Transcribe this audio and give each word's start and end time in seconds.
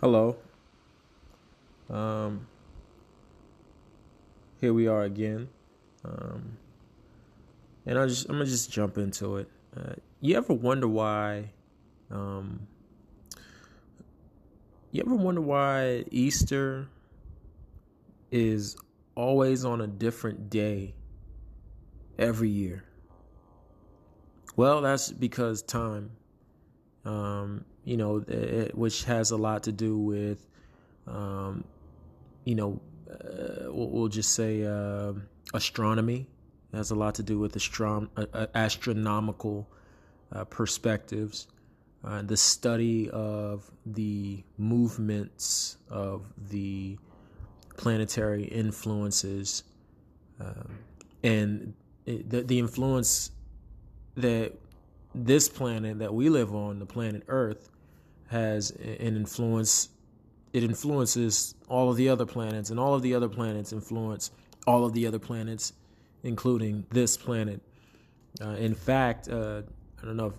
Hello. 0.00 0.36
Um, 1.90 2.46
here 4.60 4.72
we 4.72 4.86
are 4.86 5.02
again. 5.02 5.48
Um, 6.04 6.56
and 7.84 7.98
I 7.98 8.06
just 8.06 8.28
I'm 8.28 8.36
gonna 8.36 8.44
just 8.44 8.70
jump 8.70 8.96
into 8.96 9.38
it. 9.38 9.48
Uh, 9.76 9.94
you 10.20 10.36
ever 10.36 10.54
wonder 10.54 10.86
why? 10.86 11.50
Um, 12.12 12.68
you 14.92 15.02
ever 15.04 15.16
wonder 15.16 15.40
why 15.40 16.04
Easter 16.12 16.86
is 18.30 18.76
always 19.16 19.64
on 19.64 19.80
a 19.80 19.88
different 19.88 20.48
day 20.48 20.94
every 22.20 22.50
year? 22.50 22.84
Well, 24.54 24.80
that's 24.80 25.10
because 25.10 25.60
time. 25.62 26.12
Um, 27.04 27.64
you 27.88 27.96
know, 27.96 28.22
it, 28.28 28.76
which 28.76 29.04
has 29.04 29.30
a 29.30 29.36
lot 29.36 29.62
to 29.62 29.72
do 29.72 29.96
with, 29.96 30.46
um, 31.06 31.64
you 32.44 32.54
know, 32.54 32.78
uh, 33.10 33.72
we'll, 33.72 34.08
just 34.08 34.34
say 34.34 34.62
uh, 34.66 35.14
astronomy. 35.54 36.26
It 36.70 36.76
has 36.76 36.90
a 36.90 36.94
lot 36.94 37.14
to 37.14 37.22
do 37.22 37.38
with 37.38 37.56
uh, 37.56 38.46
astronomical 38.54 39.70
uh, 40.30 40.44
perspectives, 40.44 41.46
uh, 42.04 42.20
the 42.20 42.36
study 42.36 43.08
of 43.08 43.70
the 43.86 44.44
movements 44.58 45.78
of 45.88 46.26
the 46.50 46.98
planetary 47.78 48.44
influences, 48.44 49.64
um, 50.40 50.78
and 51.22 51.72
it, 52.04 52.28
the, 52.28 52.42
the 52.42 52.58
influence 52.58 53.30
that 54.16 54.52
this 55.14 55.48
planet 55.48 56.00
that 56.00 56.12
we 56.12 56.28
live 56.28 56.54
on, 56.54 56.80
the 56.80 56.86
planet 56.86 57.22
Earth, 57.28 57.70
has 58.28 58.70
an 58.70 59.16
influence. 59.16 59.90
It 60.52 60.64
influences 60.64 61.54
all 61.68 61.90
of 61.90 61.96
the 61.96 62.08
other 62.08 62.26
planets, 62.26 62.70
and 62.70 62.80
all 62.80 62.94
of 62.94 63.02
the 63.02 63.14
other 63.14 63.28
planets 63.28 63.72
influence 63.72 64.30
all 64.66 64.84
of 64.84 64.92
the 64.92 65.06
other 65.06 65.18
planets, 65.18 65.72
including 66.22 66.84
this 66.90 67.16
planet. 67.16 67.60
Uh, 68.40 68.50
in 68.50 68.74
fact, 68.74 69.28
uh, 69.28 69.62
I 70.02 70.06
don't 70.06 70.16
know 70.16 70.26
if 70.26 70.34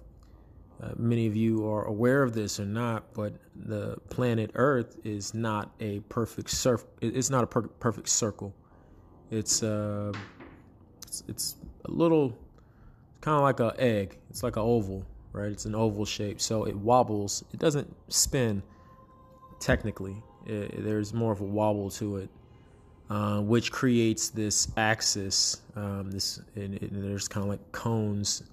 uh, 0.82 0.94
many 0.98 1.28
of 1.28 1.36
you 1.36 1.68
are 1.68 1.84
aware 1.86 2.24
of 2.24 2.34
this 2.34 2.60
or 2.60 2.66
not, 2.66 3.14
but 3.14 3.34
the 3.56 3.98
planet 4.10 4.52
Earth 4.56 4.98
is 5.04 5.34
not 5.34 5.72
a 5.80 6.00
perfect 6.02 6.50
surf. 6.52 6.86
It's 7.02 7.30
not 7.30 7.44
a 7.44 7.48
per- 7.48 7.68
perfect 7.68 8.08
circle. 8.08 8.54
It's 9.32 9.62
uh, 9.62 10.14
it's, 11.06 11.24
it's 11.28 11.56
a 11.86 11.92
little 11.92 12.38
kind 13.20 13.36
of 13.36 13.42
like 13.44 13.60
an 13.60 13.72
egg. 13.78 14.18
It's 14.30 14.44
like 14.44 14.56
an 14.56 14.62
oval, 14.62 15.06
right? 15.34 15.52
It's 15.52 15.66
an 15.66 15.76
oval 15.76 16.06
shape, 16.06 16.42
so 16.42 16.64
it 16.66 16.76
wobbles. 16.76 17.44
It 17.54 17.60
doesn't 17.60 17.94
spin 18.08 18.64
technically. 19.60 20.22
It, 20.46 20.84
there's 20.84 21.14
more 21.14 21.32
of 21.32 21.42
a 21.42 21.46
wobble 21.46 21.90
to 21.92 22.18
it, 22.18 22.30
uh, 23.10 23.42
which 23.42 23.72
creates 23.72 24.30
this 24.30 24.70
axis. 24.78 25.62
Um, 25.76 26.12
this 26.12 26.42
and, 26.56 26.82
and 26.82 27.04
there's 27.04 27.28
kind 27.28 27.44
of 27.44 27.50
like 27.50 27.72
cones 27.72 28.44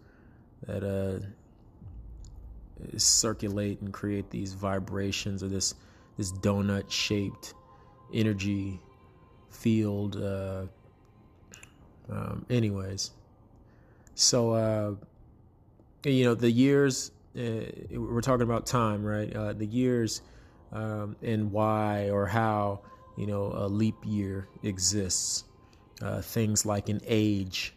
that 0.66 0.82
uh, 0.82 1.24
circulate 2.96 3.80
and 3.80 3.92
create 3.92 4.30
these 4.30 4.52
vibrations 4.52 5.42
or 5.42 5.48
this 5.48 5.74
this 6.16 6.32
donut 6.32 6.90
shaped 6.90 7.54
energy 8.12 8.80
field. 9.50 10.16
Uh, 10.16 10.66
um, 12.10 12.46
anyways, 12.50 13.10
so 14.14 14.52
uh, 14.52 14.94
you 16.12 16.24
know 16.24 16.34
the 16.34 16.50
years 16.50 17.10
uh, 17.36 17.66
we're 17.90 18.20
talking 18.20 18.42
about 18.42 18.66
time 18.66 19.04
right? 19.04 19.34
Uh, 19.34 19.52
the 19.52 19.66
years 19.66 20.22
um, 20.72 21.16
and 21.22 21.52
why 21.52 22.10
or 22.10 22.26
how 22.26 22.80
you 23.16 23.26
know 23.26 23.52
a 23.54 23.68
leap 23.68 23.96
year 24.04 24.48
exists. 24.62 25.44
Uh, 26.02 26.20
things 26.20 26.66
like 26.66 26.90
an 26.90 27.00
age. 27.06 27.72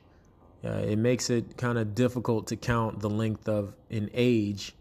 Uh, 0.66 0.72
it 0.72 0.98
makes 0.98 1.30
it 1.30 1.56
kind 1.56 1.78
of 1.78 1.96
difficult 1.96 2.48
to 2.48 2.58
count 2.58 3.00
the 3.00 3.10
length 3.10 3.48
of 3.48 3.74
an 3.92 4.10
age 4.14 4.76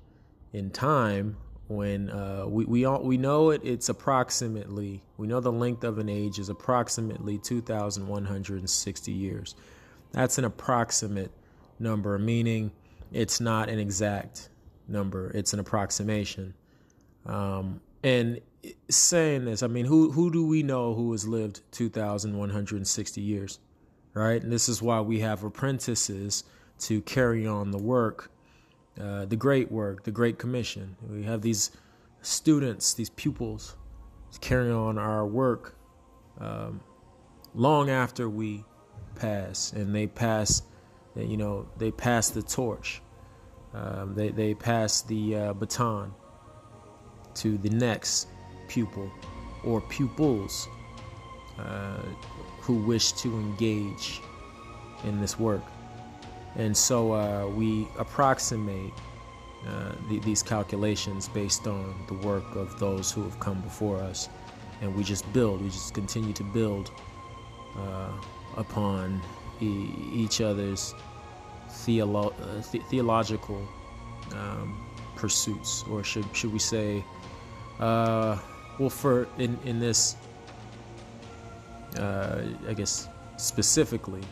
in 0.52 0.70
time 0.70 1.36
when 1.68 2.10
uh, 2.10 2.44
we 2.48 2.64
we 2.64 2.84
all 2.84 3.00
we 3.00 3.16
know 3.16 3.50
it 3.50 3.60
it's 3.62 3.88
approximately 3.88 5.00
we 5.18 5.28
know 5.28 5.38
the 5.38 5.52
length 5.52 5.84
of 5.84 5.98
an 5.98 6.08
age 6.08 6.40
is 6.40 6.48
approximately 6.48 7.38
2160 7.38 9.12
years. 9.12 9.54
That's 10.10 10.38
an 10.38 10.44
approximate 10.44 11.30
number 11.78 12.18
meaning 12.18 12.72
it's 13.12 13.40
not 13.40 13.68
an 13.68 13.78
exact 13.78 14.50
number; 14.86 15.30
it's 15.30 15.52
an 15.52 15.60
approximation. 15.60 16.54
Um, 17.26 17.80
and 18.02 18.40
saying 18.88 19.44
this, 19.44 19.62
I 19.62 19.66
mean, 19.66 19.86
who 19.86 20.10
who 20.10 20.30
do 20.30 20.46
we 20.46 20.62
know 20.62 20.94
who 20.94 21.12
has 21.12 21.26
lived 21.26 21.62
two 21.70 21.88
thousand 21.88 22.36
one 22.36 22.50
hundred 22.50 22.76
and 22.76 22.86
sixty 22.86 23.20
years, 23.20 23.58
right? 24.14 24.42
And 24.42 24.52
this 24.52 24.68
is 24.68 24.82
why 24.82 25.00
we 25.00 25.20
have 25.20 25.44
apprentices 25.44 26.44
to 26.80 27.00
carry 27.02 27.46
on 27.46 27.70
the 27.70 27.78
work, 27.78 28.30
uh, 29.00 29.24
the 29.26 29.36
great 29.36 29.70
work, 29.70 30.04
the 30.04 30.10
Great 30.10 30.38
Commission. 30.38 30.96
We 31.08 31.24
have 31.24 31.42
these 31.42 31.70
students, 32.22 32.94
these 32.94 33.10
pupils, 33.10 33.76
carry 34.40 34.70
on 34.70 34.98
our 34.98 35.26
work 35.26 35.76
um, 36.40 36.80
long 37.54 37.90
after 37.90 38.28
we 38.28 38.64
pass, 39.16 39.72
and 39.72 39.94
they 39.94 40.06
pass 40.06 40.62
you 41.26 41.36
know, 41.36 41.66
they 41.76 41.90
pass 41.90 42.30
the 42.30 42.42
torch. 42.42 43.02
Um, 43.74 44.14
they, 44.14 44.30
they 44.30 44.54
pass 44.54 45.02
the 45.02 45.36
uh, 45.36 45.52
baton 45.52 46.14
to 47.34 47.58
the 47.58 47.70
next 47.70 48.28
pupil 48.68 49.10
or 49.64 49.80
pupils 49.82 50.68
uh, 51.58 52.02
who 52.60 52.74
wish 52.74 53.12
to 53.12 53.28
engage 53.28 54.20
in 55.04 55.20
this 55.20 55.38
work. 55.38 55.62
And 56.56 56.76
so 56.76 57.12
uh, 57.12 57.46
we 57.48 57.88
approximate 57.98 58.92
uh, 59.66 59.92
the, 60.08 60.18
these 60.20 60.42
calculations 60.42 61.28
based 61.28 61.66
on 61.66 61.94
the 62.08 62.14
work 62.14 62.56
of 62.56 62.78
those 62.78 63.10
who 63.10 63.22
have 63.22 63.38
come 63.40 63.60
before 63.60 63.98
us. 63.98 64.28
And 64.80 64.94
we 64.94 65.02
just 65.02 65.30
build, 65.32 65.62
we 65.62 65.68
just 65.68 65.94
continue 65.94 66.32
to 66.32 66.44
build 66.44 66.90
uh, 67.76 68.12
upon 68.56 69.20
e- 69.60 69.90
each 70.12 70.40
other's 70.40 70.94
theolo- 71.84 72.32
uh, 72.40 72.62
the- 72.72 72.82
theological 72.90 73.60
um, 74.32 74.76
pursuits, 75.16 75.84
or 75.90 76.04
should 76.04 76.24
should 76.32 76.52
we 76.52 76.58
say, 76.58 77.04
uh, 77.80 78.36
well, 78.78 78.90
for 78.90 79.26
in 79.38 79.58
in 79.64 79.78
this, 79.78 80.16
uh, 81.98 82.42
I 82.68 82.74
guess 82.74 83.08
specifically, 83.36 84.22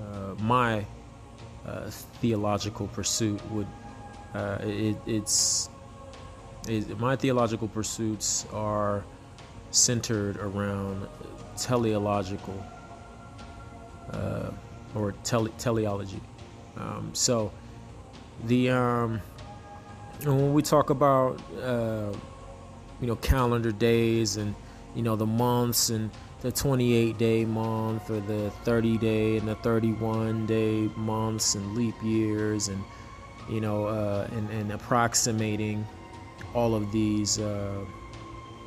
uh, 0.00 0.34
my 0.42 0.84
uh, 1.66 1.90
theological 2.20 2.86
pursuit 2.88 3.40
would 3.50 3.66
uh, 4.34 4.58
it, 4.62 4.96
it's 5.06 5.68
it, 6.68 6.98
my 6.98 7.16
theological 7.16 7.68
pursuits 7.68 8.46
are 8.52 9.04
centered 9.70 10.36
around 10.38 11.06
teleological 11.56 12.54
or 14.94 15.12
tele- 15.24 15.50
teleology. 15.58 16.20
Um, 16.76 17.10
so 17.12 17.52
the 18.44 18.70
um, 18.70 19.20
when 20.22 20.52
we 20.52 20.62
talk 20.62 20.90
about 20.90 21.40
uh, 21.62 22.12
you 23.00 23.06
know 23.06 23.16
calendar 23.16 23.72
days 23.72 24.36
and 24.36 24.54
you 24.94 25.02
know 25.02 25.16
the 25.16 25.26
months 25.26 25.90
and 25.90 26.10
the 26.40 26.52
28 26.52 27.16
day 27.16 27.44
month 27.44 28.10
or 28.10 28.20
the 28.20 28.50
30 28.64 28.98
day 28.98 29.38
and 29.38 29.48
the 29.48 29.54
31 29.56 30.46
day 30.46 30.90
months 30.96 31.54
and 31.54 31.74
leap 31.74 31.94
years 32.02 32.68
and 32.68 32.82
you 33.48 33.60
know 33.60 33.86
uh, 33.86 34.28
and, 34.32 34.50
and 34.50 34.72
approximating 34.72 35.86
all 36.54 36.74
of 36.74 36.92
these 36.92 37.38
uh, 37.38 37.84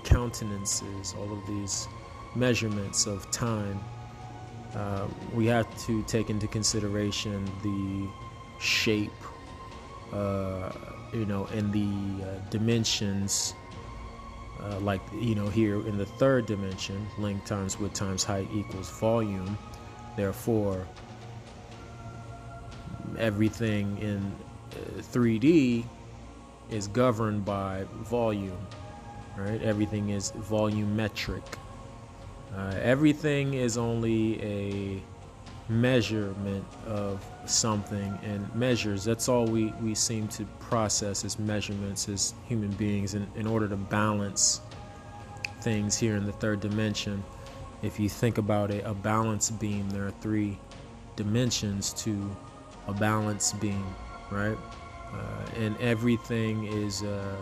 countenances 0.03 1.13
all 1.19 1.31
of 1.31 1.45
these 1.47 1.87
measurements 2.35 3.05
of 3.05 3.29
time 3.31 3.79
uh, 4.75 5.07
we 5.33 5.45
have 5.47 5.67
to 5.85 6.03
take 6.03 6.29
into 6.29 6.47
consideration 6.47 7.45
the 7.63 8.07
shape, 8.59 9.11
uh, 10.13 10.71
you 11.13 11.25
know, 11.25 11.45
and 11.47 11.71
the 11.71 12.25
uh, 12.25 12.39
dimensions. 12.49 13.53
Uh, 14.59 14.79
like 14.79 15.01
you 15.13 15.35
know, 15.35 15.47
here 15.47 15.85
in 15.87 15.99
the 15.99 16.05
third 16.05 16.47
dimension, 16.47 17.05
length 17.19 17.45
times 17.45 17.79
width 17.79 17.93
times 17.93 18.23
height 18.23 18.47
equals 18.51 18.89
volume. 18.89 19.55
Therefore, 20.15 20.87
everything 23.19 23.97
in 23.99 24.35
3D 24.99 25.83
uh, 25.83 25.87
is 26.71 26.87
governed 26.87 27.45
by 27.45 27.85
volume, 28.01 28.57
right? 29.37 29.61
Everything 29.61 30.09
is 30.09 30.31
volumetric. 30.31 31.43
Uh, 32.55 32.73
everything 32.81 33.53
is 33.53 33.77
only 33.77 34.41
a 34.41 35.03
measurement 35.69 36.65
of 36.85 37.25
something 37.45 38.17
and 38.23 38.53
measures. 38.55 39.03
That's 39.03 39.27
all 39.27 39.45
we, 39.45 39.67
we 39.81 39.93
seem 39.95 40.27
to 40.29 40.45
process 40.59 41.25
as 41.25 41.37
measurements 41.37 42.07
as 42.09 42.33
human 42.47 42.71
beings 42.71 43.15
in, 43.15 43.27
in 43.35 43.45
order 43.45 43.67
to 43.67 43.75
balance 43.75 44.61
things 45.61 45.97
here 45.97 46.15
in 46.15 46.25
the 46.25 46.31
third 46.31 46.61
dimension. 46.61 47.23
If 47.83 47.99
you 47.99 48.09
think 48.09 48.37
about 48.37 48.71
it, 48.71 48.83
a 48.85 48.93
balance 48.93 49.51
beam, 49.51 49.89
there 49.89 50.07
are 50.07 50.13
three 50.21 50.57
dimensions 51.15 51.93
to 51.93 52.35
a 52.87 52.93
balance 52.93 53.53
beam, 53.53 53.85
right? 54.31 54.57
Uh, 55.13 55.45
and 55.57 55.77
everything 55.77 56.65
is 56.65 57.03
uh, 57.03 57.35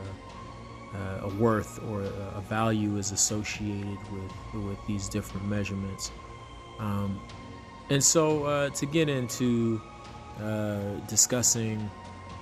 uh, 0.95 1.27
a 1.27 1.35
worth 1.35 1.83
or 1.89 2.01
a 2.03 2.41
value 2.41 2.97
is 2.97 3.11
associated 3.11 3.99
with 4.11 4.63
with 4.65 4.77
these 4.87 5.09
different 5.09 5.47
measurements. 5.47 6.11
Um, 6.79 7.19
and 7.89 8.03
so 8.03 8.43
uh, 8.43 8.69
to 8.71 8.85
get 8.85 9.09
into 9.09 9.81
uh, 10.39 10.79
discussing 11.07 11.89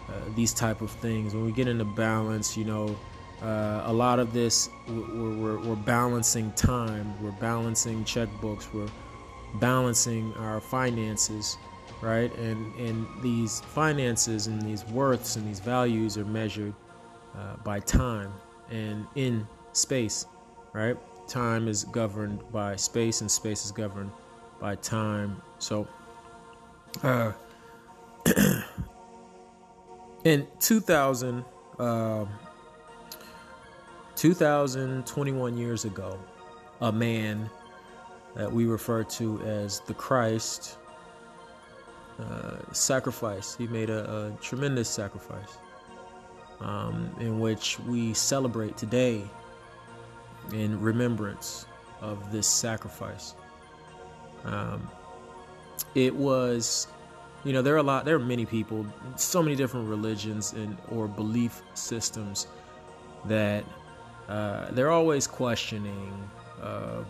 uh, 0.10 0.14
these 0.36 0.54
type 0.54 0.82
of 0.82 0.92
things, 0.92 1.34
when 1.34 1.46
we 1.46 1.52
get 1.52 1.68
into 1.68 1.86
balance, 1.86 2.58
you 2.58 2.66
know, 2.66 2.96
uh, 3.42 3.84
a 3.86 3.94
lot 3.94 4.20
of 4.20 4.32
this 4.34 4.70
we're, 4.88 5.36
we're, 5.36 5.60
we're, 5.60 5.76
balancing 5.76 6.52
time, 6.54 7.14
we're 7.22 7.32
balancing 7.32 8.04
checkbooks, 8.06 8.74
we're 8.74 8.90
balancing 9.56 10.34
our 10.36 10.62
finances, 10.62 11.58
right? 12.02 12.34
And 12.38 12.74
and 12.76 13.06
these 13.22 13.60
finances 13.62 14.48
and 14.48 14.62
these 14.62 14.86
worths 14.86 15.36
and 15.36 15.48
these 15.48 15.60
values 15.60 16.18
are 16.18 16.26
measured 16.26 16.74
uh, 17.38 17.56
by 17.64 17.80
time 17.80 18.32
and 18.70 19.06
in 19.16 19.48
space, 19.74 20.26
right? 20.74 20.98
Time 21.28 21.68
is 21.68 21.84
governed 21.86 22.42
by 22.52 22.76
space, 22.76 23.22
and 23.22 23.32
space 23.32 23.66
is 23.66 23.72
governed 23.72 24.12
by 24.60 24.76
time. 24.76 25.42
So, 25.60 25.88
uh, 27.02 27.32
in 30.24 30.48
2000, 30.60 31.46
uh, 31.80 32.26
2021 34.16 35.58
years 35.58 35.86
ago, 35.86 36.20
a 36.82 36.92
man 36.92 37.50
that 38.36 38.52
we 38.52 38.66
refer 38.66 39.04
to 39.04 39.40
as 39.42 39.80
the 39.82 39.94
Christ 39.94 40.78
uh, 42.20 42.58
sacrifice. 42.72 43.56
He 43.56 43.68
made 43.68 43.90
a, 43.90 44.28
a 44.28 44.32
tremendous 44.42 44.90
sacrifice 44.90 45.58
um, 46.64 47.14
in 47.20 47.40
which 47.40 47.80
we 47.82 48.14
celebrate 48.14 48.78
today 48.78 49.24
in 50.52 50.80
remembrance 50.82 51.66
of 52.02 52.32
this 52.32 52.48
sacrifice. 52.48 53.36
Um, 54.46 54.90
it 55.96 56.14
was, 56.14 56.88
you 57.44 57.54
know, 57.54 57.62
there 57.62 57.76
are 57.76 57.78
a 57.78 57.84
lot, 57.84 58.06
there 58.06 58.16
are 58.16 58.20
many 58.20 58.46
people, 58.46 58.86
so 59.16 59.42
many 59.44 59.56
different 59.56 59.88
religions 59.88 60.54
and 60.54 60.78
or 60.90 61.08
belief 61.08 61.62
systems 61.74 62.48
that 63.26 63.64
uh, 64.28 64.72
they're 64.72 64.92
always 64.92 65.28
questioning, 65.28 66.14
uh, 66.62 67.04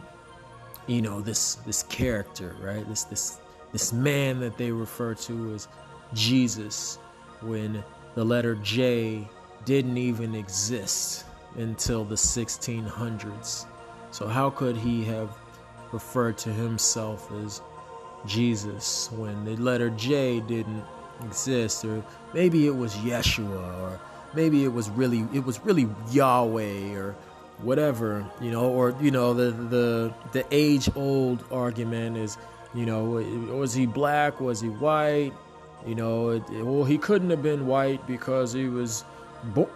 you 0.88 1.02
know, 1.02 1.22
this 1.22 1.56
this 1.56 1.84
character, 1.84 2.56
right? 2.62 2.88
This 2.88 3.04
this 3.04 3.40
this 3.72 3.94
man 3.94 4.40
that 4.40 4.58
they 4.58 4.72
refer 4.72 5.14
to 5.16 5.54
as 5.54 5.68
Jesus, 6.14 6.98
when 7.42 7.84
the 8.16 8.24
letter 8.24 8.56
J 8.56 9.28
didn't 9.66 9.98
even 9.98 10.36
exist 10.36 11.26
until 11.56 12.04
the 12.04 12.16
1600s. 12.16 13.66
So, 14.12 14.28
how 14.28 14.50
could 14.50 14.78
he 14.78 15.04
have 15.06 15.30
referred 15.92 16.38
to 16.40 16.50
himself 16.50 17.32
as 17.44 17.62
Jesus 18.26 19.12
when 19.12 19.46
the 19.46 19.56
letter 19.58 19.90
J 19.92 20.40
didn't 20.42 20.84
exist? 21.26 21.86
Or 21.86 22.04
maybe 22.34 22.68
it 22.68 22.76
was 22.76 22.94
Yeshua, 22.96 23.82
or 23.82 24.00
maybe 24.34 24.64
it 24.64 24.74
was 24.74 24.90
really 24.90 25.26
it 25.34 25.46
was 25.46 25.60
really 25.62 25.88
Yahweh 26.12 26.96
or 26.96 27.16
whatever, 27.60 28.26
you 28.42 28.52
know, 28.52 28.70
or 28.70 28.96
you 29.02 29.12
know, 29.12 29.34
the 29.34 29.52
the 29.52 30.14
the 30.32 30.46
age 30.52 30.90
old 30.96 31.44
argument 31.52 32.18
is, 32.18 32.38
you 32.74 32.86
know, 32.86 33.04
was 33.04 33.74
he 33.74 33.86
black, 33.86 34.40
was 34.40 34.62
he 34.62 34.70
white? 34.70 35.34
You 35.86 35.96
know, 35.96 36.30
it, 36.30 36.44
well, 36.50 36.86
he 36.86 36.98
couldn't 36.98 37.30
have 37.30 37.44
been 37.44 37.68
white 37.68 38.06
because 38.08 38.54
he 38.54 38.68
was 38.70 39.04
bo- 39.44 39.70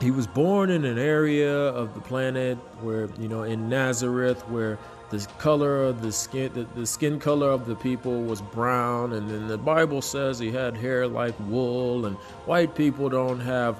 he 0.00 0.10
was 0.10 0.26
born 0.26 0.70
in 0.70 0.84
an 0.84 0.98
area 0.98 1.52
of 1.52 1.94
the 1.94 2.00
planet 2.00 2.58
where 2.80 3.08
you 3.18 3.28
know 3.28 3.42
in 3.42 3.68
Nazareth 3.68 4.42
where 4.48 4.78
the 5.10 5.26
color 5.38 5.84
of 5.84 6.02
the 6.02 6.10
skin 6.10 6.52
the, 6.54 6.64
the, 6.74 6.86
skin 6.86 7.20
color 7.20 7.50
of 7.50 7.66
the 7.66 7.76
people 7.76 8.22
was 8.22 8.42
brown. 8.42 9.12
And 9.12 9.30
then 9.30 9.46
the 9.46 9.58
bible 9.58 10.02
says 10.02 10.38
he 10.38 10.50
had 10.50 10.76
hair 10.76 11.06
like 11.06 11.34
wool 11.48 12.06
and 12.06 12.16
white 12.46 12.74
people 12.74 13.08
don't 13.08 13.40
have 13.40 13.76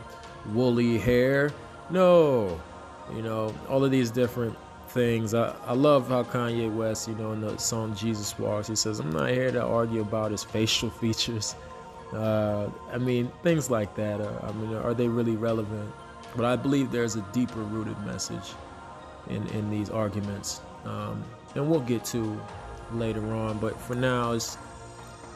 woolly 0.52 0.98
hair. 0.98 1.50
No 1.90 2.60
you 3.12 3.22
know 3.22 3.54
all 3.68 3.84
of 3.84 3.90
these 3.90 4.10
different 4.10 4.56
things. 4.88 5.34
I, 5.34 5.54
I 5.66 5.74
love 5.74 6.08
how 6.08 6.22
kanye 6.22 6.72
west 6.72 7.08
you 7.08 7.14
know 7.16 7.32
in 7.32 7.40
the 7.40 7.58
song 7.58 7.94
jesus 7.96 8.38
walks 8.38 8.68
he 8.68 8.76
says 8.76 9.00
i'm 9.00 9.10
not 9.10 9.28
here 9.30 9.50
to 9.50 9.62
argue 9.62 10.02
about 10.02 10.30
his 10.30 10.44
facial 10.44 10.90
features 11.02 11.56
uh, 12.16 12.70
I 12.92 12.98
mean, 12.98 13.30
things 13.42 13.70
like 13.70 13.94
that. 13.96 14.20
Uh, 14.20 14.32
I 14.42 14.52
mean, 14.52 14.74
are 14.74 14.94
they 14.94 15.08
really 15.08 15.36
relevant? 15.36 15.92
But 16.36 16.44
I 16.44 16.56
believe 16.56 16.90
there's 16.90 17.16
a 17.16 17.22
deeper 17.32 17.60
rooted 17.60 17.98
message 18.04 18.54
in, 19.28 19.46
in 19.48 19.70
these 19.70 19.90
arguments. 19.90 20.60
Um, 20.84 21.24
and 21.54 21.68
we'll 21.68 21.80
get 21.80 22.04
to 22.06 22.40
later 22.92 23.24
on. 23.32 23.58
But 23.58 23.78
for 23.80 23.94
now, 23.94 24.32
it's, 24.32 24.58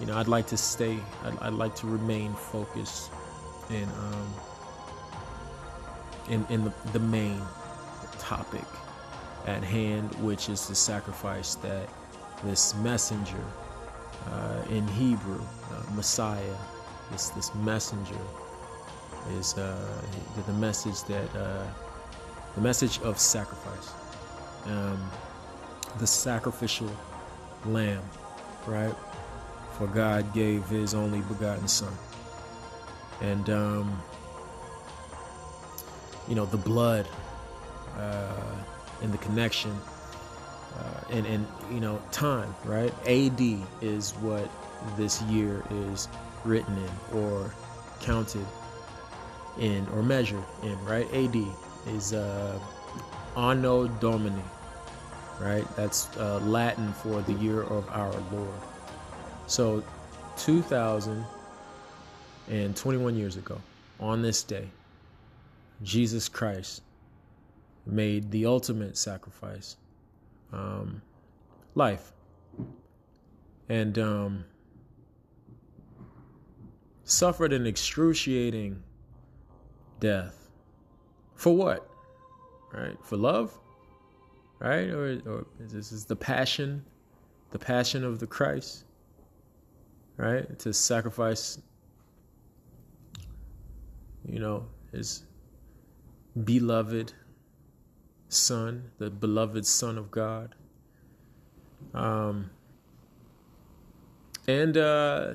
you 0.01 0.07
know, 0.07 0.17
I'd 0.17 0.29
like 0.29 0.47
to 0.49 0.57
stay, 0.57 0.99
I'd, 1.25 1.39
I'd 1.41 1.53
like 1.55 1.75
to 1.77 1.87
remain 1.87 2.35
focused 2.35 3.11
in, 3.71 3.85
um, 3.85 4.35
in, 6.29 6.47
in 6.51 6.65
the, 6.65 6.73
the 6.93 7.01
main 7.01 7.41
topic 8.19 8.65
at 9.47 9.63
hand, 9.63 10.15
which 10.17 10.49
is 10.49 10.67
the 10.67 10.75
sacrifice 10.75 11.55
that 11.57 11.89
this 12.45 12.75
messenger 12.77 13.45
uh, 14.31 14.63
in 14.71 14.87
Hebrew, 14.89 15.41
uh, 15.41 15.95
Messiah, 15.95 16.57
this 17.11 17.31
this 17.31 17.55
messenger 17.57 18.19
is 19.39 19.57
uh, 19.57 20.03
the, 20.47 20.53
message 20.55 21.03
that 21.05 21.35
uh, 21.37 21.67
the 22.55 22.61
message 22.61 23.01
of 23.01 23.19
sacrifice, 23.19 23.93
um, 24.67 25.11
the 25.99 26.07
sacrificial 26.07 26.91
lamb, 27.67 28.03
right? 28.67 28.95
For 29.77 29.87
God 29.87 30.33
gave 30.35 30.67
His 30.67 30.95
only 30.95 31.21
begotten 31.23 31.69
Son, 31.69 31.93
and 33.21 33.49
um, 33.51 34.03
you 36.29 36.35
know 36.35 36.47
the 36.47 36.57
blood 36.57 37.07
uh, 37.97 38.55
and 39.03 39.13
the 39.13 39.19
connection 39.19 39.79
uh, 40.77 41.01
and 41.11 41.27
and 41.27 41.47
you 41.71 41.81
know 41.81 42.01
time 42.13 42.55
right? 42.65 42.93
Ad 43.07 43.41
is 43.81 44.13
what 44.21 44.49
this 44.97 45.23
year 45.23 45.63
is 45.71 46.09
written 46.45 46.77
in 46.77 47.19
or 47.19 47.53
counted 48.01 48.47
in 49.59 49.87
or 49.95 50.03
measured 50.03 50.45
in 50.63 50.83
right? 50.85 51.07
Ad 51.13 51.37
is 51.89 52.13
uh 52.13 52.59
anno 53.37 53.87
domini 53.87 54.43
right? 55.41 55.65
That's 55.77 56.09
uh, 56.17 56.41
latin 56.41 56.93
for 56.95 57.23
the 57.23 57.33
year 57.35 57.63
of 57.63 57.89
our 57.91 58.13
lord. 58.33 58.61
So 59.47 59.85
2021 60.39 63.17
years 63.17 63.37
ago 63.37 63.61
on 63.99 64.23
this 64.23 64.45
day 64.45 64.69
jesus 65.83 66.29
christ 66.29 66.83
made 67.85 68.31
the 68.31 68.47
ultimate 68.47 68.97
sacrifice 68.97 69.77
um, 70.53 71.03
life. 71.75 72.13
And 73.69 73.99
um, 73.99 74.45
suffered 77.05 77.53
an 77.53 77.67
excruciating 77.67 78.83
death. 80.01 80.49
For 81.35 81.55
what? 81.55 81.89
Right? 82.73 82.97
For 83.03 83.17
love? 83.17 83.59
Right? 84.59 84.91
Or, 84.91 85.21
or 85.27 85.47
this 85.59 85.93
is 85.93 86.05
the 86.05 86.17
passion, 86.17 86.85
the 87.51 87.59
passion 87.59 88.05
of 88.05 88.19
the 88.19 88.27
Christ, 88.27 88.85
right? 90.17 90.59
To 90.59 90.73
sacrifice, 90.73 91.61
you 94.27 94.41
know, 94.41 94.67
his 94.93 95.25
beloved 96.45 97.13
Son, 98.29 98.91
the 98.99 99.11
beloved 99.11 99.67
Son 99.67 99.99
of 99.99 100.11
God. 100.11 100.55
Um, 101.95 102.51
and 104.47 104.77
uh, 104.77 105.35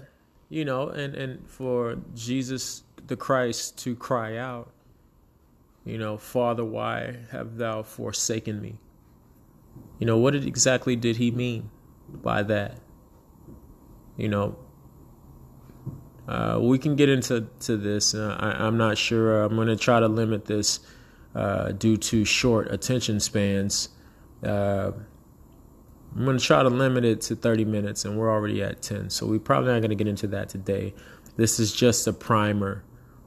you 0.50 0.66
know, 0.66 0.90
and 0.90 1.16
and 1.16 1.50
for 1.50 1.98
Jesus 2.16 2.84
the 3.08 3.16
Christ 3.16 3.78
to 3.80 3.96
cry 3.96 4.38
out, 4.38 4.72
you 5.86 5.98
know, 5.98 6.18
Father, 6.18 6.64
why 6.64 7.18
have 7.32 7.58
thou 7.58 7.84
forsaken 7.84 8.62
me? 8.62 8.80
You 10.00 10.08
know, 10.08 10.18
what 10.18 10.36
exactly 10.36 10.96
did 10.96 11.18
he 11.18 11.32
mean 11.32 11.70
by 12.10 12.44
that? 12.44 12.78
You 14.18 14.30
know, 14.30 14.58
uh, 16.28 16.60
we 16.62 16.78
can 16.78 16.96
get 16.96 17.10
into 17.10 17.48
to 17.62 17.78
this. 17.78 18.14
Uh, 18.14 18.38
I, 18.40 18.68
am 18.68 18.78
not 18.78 18.98
sure. 18.98 19.44
I'm 19.44 19.56
going 19.56 19.68
to 19.68 19.76
try 19.76 20.00
to 20.00 20.08
limit 20.08 20.46
this 20.46 20.80
uh, 21.36 21.72
due 21.72 21.98
to 21.98 22.26
short 22.26 22.72
attention 22.72 23.20
spans. 23.20 23.90
Uh, 24.44 24.92
I'm 26.16 26.26
going 26.26 26.38
to 26.38 26.44
try 26.44 26.62
to 26.62 26.70
limit 26.70 27.06
it 27.06 27.22
to 27.22 27.36
30 27.36 27.66
minutes, 27.66 28.06
and 28.06 28.18
we're 28.18 28.32
already 28.32 28.62
at 28.62 28.82
10. 28.82 29.10
So 29.10 29.26
we're 29.26 29.40
probably 29.40 29.72
not 29.72 29.80
going 29.80 29.90
to 29.90 29.96
get 29.96 30.08
into 30.08 30.28
that 30.28 30.50
today. 30.50 30.94
This 31.36 31.60
is 31.60 31.74
just 31.74 32.06
a 32.06 32.14
primer. 32.14 32.84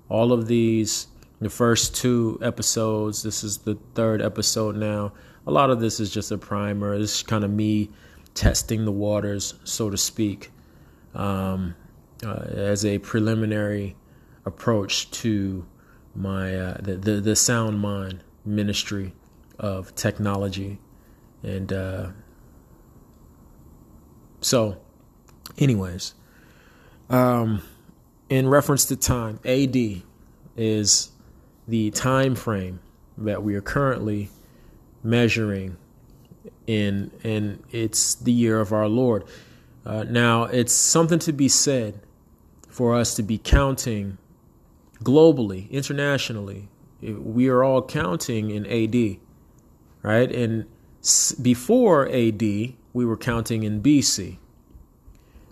All 0.08 0.32
of 0.32 0.46
these, 0.46 1.08
the 1.40 1.50
first 1.50 1.96
two 1.96 2.38
episodes, 2.40 3.24
this 3.24 3.42
is 3.42 3.58
the 3.58 3.76
third 3.94 4.22
episode 4.22 4.76
now. 4.76 5.12
A 5.48 5.50
lot 5.50 5.70
of 5.70 5.80
this 5.80 5.98
is 5.98 6.10
just 6.10 6.30
a 6.30 6.38
primer. 6.38 6.96
This 6.96 7.16
is 7.16 7.22
kind 7.24 7.42
of 7.42 7.50
me 7.50 7.90
testing 8.34 8.84
the 8.84 8.92
waters, 8.92 9.54
so 9.64 9.90
to 9.90 9.96
speak, 9.96 10.52
um, 11.14 11.74
uh, 12.24 12.44
as 12.50 12.84
a 12.84 12.98
preliminary 12.98 13.96
approach 14.44 15.10
to 15.10 15.66
my 16.16 16.54
uh, 16.54 16.76
the, 16.80 16.96
the, 16.96 17.20
the 17.20 17.36
sound 17.36 17.80
mind 17.80 18.24
ministry 18.44 19.12
of 19.58 19.94
technology. 19.94 20.78
And 21.42 21.72
uh, 21.72 22.08
so 24.40 24.78
anyways 25.58 26.14
um, 27.10 27.62
in 28.28 28.48
reference 28.48 28.84
to 28.86 28.96
time 28.96 29.38
ad 29.44 29.76
is 30.56 31.10
the 31.68 31.90
time 31.90 32.34
frame 32.34 32.80
that 33.18 33.42
we 33.42 33.54
are 33.54 33.60
currently 33.60 34.30
measuring 35.02 35.76
in 36.66 37.10
and 37.22 37.62
it's 37.70 38.14
the 38.16 38.32
year 38.32 38.60
of 38.60 38.72
our 38.72 38.88
lord. 38.88 39.24
Uh, 39.84 40.04
now 40.04 40.44
it's 40.44 40.72
something 40.72 41.18
to 41.18 41.32
be 41.32 41.48
said 41.48 42.00
for 42.68 42.94
us 42.94 43.14
to 43.14 43.22
be 43.22 43.38
counting 43.38 44.18
globally, 45.02 45.70
internationally. 45.70 46.68
We 47.00 47.48
are 47.48 47.62
all 47.62 47.82
counting 47.82 48.50
in 48.50 48.66
AD, 48.66 49.18
right? 50.02 50.32
And 50.32 50.66
before 51.40 52.08
AD, 52.08 52.42
we 52.42 53.04
were 53.04 53.16
counting 53.16 53.62
in 53.62 53.82
BC. 53.82 54.38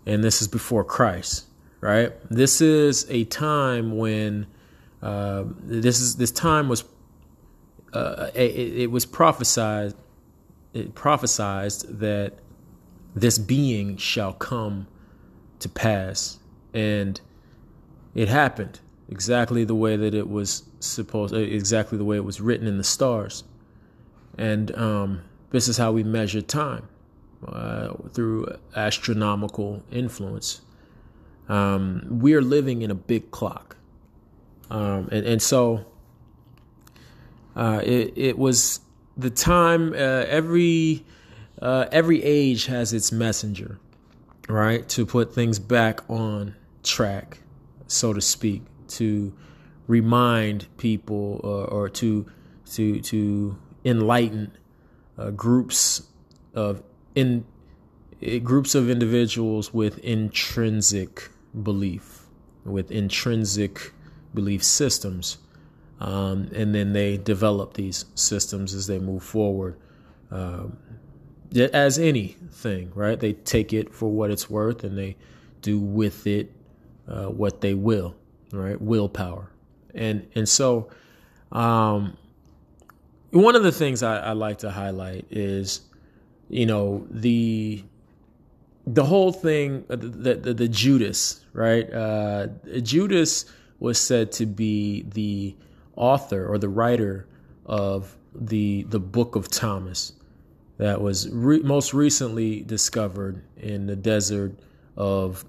And 0.07 0.23
this 0.23 0.43
is 0.43 0.49
before 0.49 0.85
Christ, 0.85 1.47
right? 1.81 2.13
This 2.31 2.61
is 2.61 3.07
a 3.09 3.25
time 3.25 3.97
when 3.97 4.47
uh, 5.03 5.45
this 5.63 6.01
is 6.01 6.17
this 6.17 6.31
time 6.31 6.69
was 6.69 6.85
uh, 7.93 8.31
it, 8.35 8.79
it 8.79 8.91
was 8.91 9.07
prophesied 9.07 9.95
it 10.73 10.95
prophesized 10.95 11.99
that 12.01 12.35
this 13.15 13.39
being 13.39 13.97
shall 13.97 14.33
come 14.33 14.87
to 15.61 15.69
pass 15.69 16.39
and 16.73 17.21
it 18.15 18.29
happened 18.29 18.81
exactly 19.15 19.63
the 19.63 19.77
way 19.77 19.95
that 19.97 20.13
it 20.13 20.29
was 20.29 20.65
supposed, 20.81 21.33
uh, 21.33 21.37
exactly 21.39 21.97
the 21.97 22.05
way 22.05 22.17
it 22.17 22.25
was 22.25 22.41
written 22.41 22.67
in 22.67 22.79
the 22.79 22.85
stars. 22.85 23.45
And 24.37 24.77
um, 24.77 25.23
this 25.51 25.69
is 25.69 25.77
how 25.77 25.93
we 25.93 26.03
measure 26.03 26.43
time 26.43 26.89
uh, 27.47 27.95
through 28.13 28.49
astronomical 28.75 29.85
influence. 29.93 30.63
Um, 31.49 32.19
we 32.25 32.35
are 32.35 32.43
living 32.43 32.83
in 32.83 32.91
a 32.91 32.95
big 32.97 33.31
clock. 33.31 33.77
Um, 34.69 35.09
and, 35.13 35.25
and 35.25 35.41
so 35.41 35.87
uh, 37.55 37.81
it, 37.85 38.15
it 38.17 38.37
was 38.37 38.81
the 39.17 39.31
time, 39.31 39.93
uh, 39.93 40.25
every, 40.27 41.07
uh, 41.63 41.87
every 41.93 42.21
age 42.25 42.67
has 42.67 42.93
its 42.93 43.13
messenger, 43.13 43.79
right? 44.49 44.89
To 44.89 45.07
put 45.07 45.33
things 45.33 45.61
back 45.61 46.01
on 46.11 46.57
track, 46.83 47.39
so 47.87 48.13
to 48.13 48.21
speak 48.21 48.63
to 48.89 49.33
remind 49.87 50.67
people 50.77 51.41
uh, 51.45 51.75
or 51.75 51.89
to 51.89 52.27
to 52.73 53.01
to 53.01 53.57
enlighten 53.85 54.57
uh, 55.19 55.31
groups 55.31 56.09
of 56.55 56.83
in 57.15 57.45
uh, 58.27 58.39
groups 58.39 58.75
of 58.75 58.89
individuals 58.89 59.75
with 59.75 59.99
intrinsic 59.99 61.31
belief, 61.63 62.23
with 62.65 62.91
intrinsic 62.91 63.93
belief 64.33 64.65
systems, 64.65 65.39
um, 66.01 66.51
and 66.55 66.75
then 66.75 66.93
they 66.93 67.17
develop 67.17 67.75
these 67.75 68.07
systems 68.15 68.75
as 68.75 68.87
they 68.87 68.99
move 68.99 69.23
forward. 69.23 69.77
Um, 70.31 70.79
as 71.73 72.01
anything, 72.01 72.91
right? 72.97 73.21
They 73.21 73.35
take 73.35 73.73
it 73.73 73.95
for 73.95 74.11
what 74.11 74.33
it's 74.33 74.51
worth, 74.51 74.83
and 74.83 74.99
they 74.99 75.17
do 75.61 75.79
with 75.79 76.27
it 76.27 76.51
uh, 77.07 77.27
what 77.27 77.61
they 77.61 77.75
will 77.75 78.17
right? 78.53 78.81
Willpower. 78.81 79.51
And 79.95 80.27
and 80.35 80.49
so 80.49 80.91
um, 81.53 82.17
one 83.31 83.57
of 83.57 83.63
the 83.63 83.73
things 83.73 84.03
I, 84.03 84.19
I 84.19 84.33
like 84.33 84.59
to 84.59 84.71
highlight 84.71 85.27
is, 85.31 85.83
you 86.49 86.67
know, 86.67 87.07
the 87.11 87.85
the 88.87 89.05
whole 89.05 89.33
thing, 89.33 89.85
uh, 89.89 89.97
the 89.97 90.35
the, 90.35 90.55
the 90.55 90.69
Judas, 90.69 91.41
right? 91.53 91.91
Uh, 91.93 92.49
Judas 92.83 93.47
was 93.79 93.99
said 93.99 94.33
to 94.33 94.47
be 94.47 95.03
the 95.03 95.57
author 95.97 96.47
or 96.47 96.59
the 96.59 96.69
writer 96.69 97.27
of 97.67 98.17
the 98.35 98.83
the 98.85 99.01
Book 99.01 99.37
of 99.37 99.49
Thomas 99.49 100.13
that 100.79 101.01
was 101.01 101.29
re- 101.31 101.61
most 101.61 101.95
recently 101.95 102.61
discovered 102.61 103.43
in 103.57 103.87
the 103.87 103.97
desert 103.97 104.59
of 104.97 105.45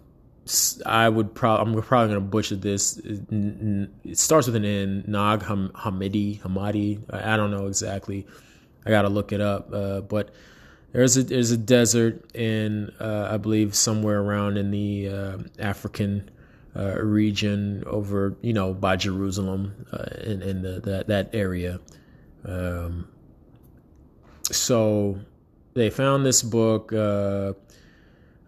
I 0.85 1.09
would 1.09 1.33
probably 1.33 1.73
I'm 1.73 1.81
probably 1.81 2.13
gonna 2.13 2.21
butcher 2.25 2.55
this. 2.55 2.97
It 2.97 4.17
starts 4.17 4.47
with 4.47 4.55
an 4.55 4.65
N. 4.65 5.03
Nag 5.07 5.41
Hamidi 5.41 6.39
Hamadi. 6.41 7.01
I 7.11 7.35
don't 7.35 7.51
know 7.51 7.65
exactly. 7.67 8.27
I 8.85 8.89
gotta 8.91 9.09
look 9.09 9.31
it 9.31 9.41
up. 9.41 9.73
Uh, 9.73 10.01
but 10.01 10.29
there's 10.91 11.17
a 11.17 11.23
there's 11.23 11.51
a 11.51 11.57
desert 11.57 12.35
in 12.35 12.91
uh, 12.99 13.29
I 13.31 13.37
believe 13.37 13.75
somewhere 13.75 14.21
around 14.21 14.57
in 14.57 14.69
the 14.69 15.09
uh, 15.09 15.37
African 15.57 16.29
uh, 16.75 17.01
region 17.01 17.83
over 17.87 18.35
you 18.41 18.53
know 18.53 18.73
by 18.73 18.95
Jerusalem 18.97 19.87
uh, 19.91 20.05
in 20.23 20.41
in 20.43 20.61
the, 20.61 20.79
that 20.81 21.07
that 21.07 21.29
area. 21.33 21.79
Um, 22.45 23.07
so 24.51 25.19
they 25.73 25.89
found 25.89 26.23
this 26.25 26.43
book 26.43 26.93
uh, 26.93 27.53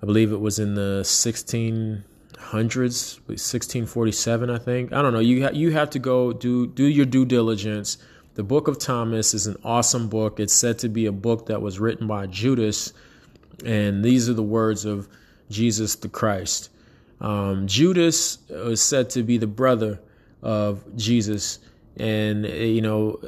I 0.01 0.05
believe 0.05 0.31
it 0.31 0.39
was 0.39 0.59
in 0.59 0.75
the 0.75 1.01
1600s, 1.03 2.03
1647, 2.51 4.49
I 4.49 4.57
think. 4.57 4.93
I 4.93 5.01
don't 5.01 5.13
know. 5.13 5.19
You 5.19 5.43
ha- 5.43 5.53
you 5.53 5.71
have 5.71 5.89
to 5.91 5.99
go 5.99 6.33
do 6.33 6.67
do 6.67 6.85
your 6.85 7.05
due 7.05 7.25
diligence. 7.25 7.97
The 8.35 8.43
Book 8.43 8.67
of 8.67 8.77
Thomas 8.77 9.33
is 9.33 9.47
an 9.47 9.57
awesome 9.63 10.09
book. 10.09 10.39
It's 10.39 10.53
said 10.53 10.77
to 10.79 10.89
be 10.89 11.07
a 11.07 11.11
book 11.11 11.47
that 11.47 11.61
was 11.61 11.79
written 11.79 12.05
by 12.05 12.27
Judas, 12.27 12.93
and 13.65 14.05
these 14.05 14.29
are 14.29 14.33
the 14.33 14.43
words 14.43 14.85
of 14.85 15.07
Jesus 15.49 15.95
the 15.95 16.09
Christ. 16.09 16.69
Um, 17.19 17.65
Judas 17.65 18.37
was 18.49 18.81
said 18.81 19.09
to 19.11 19.23
be 19.23 19.39
the 19.39 19.47
brother 19.47 19.99
of 20.43 20.83
Jesus, 20.95 21.57
and 21.97 22.45
you 22.45 22.81
know 22.81 23.19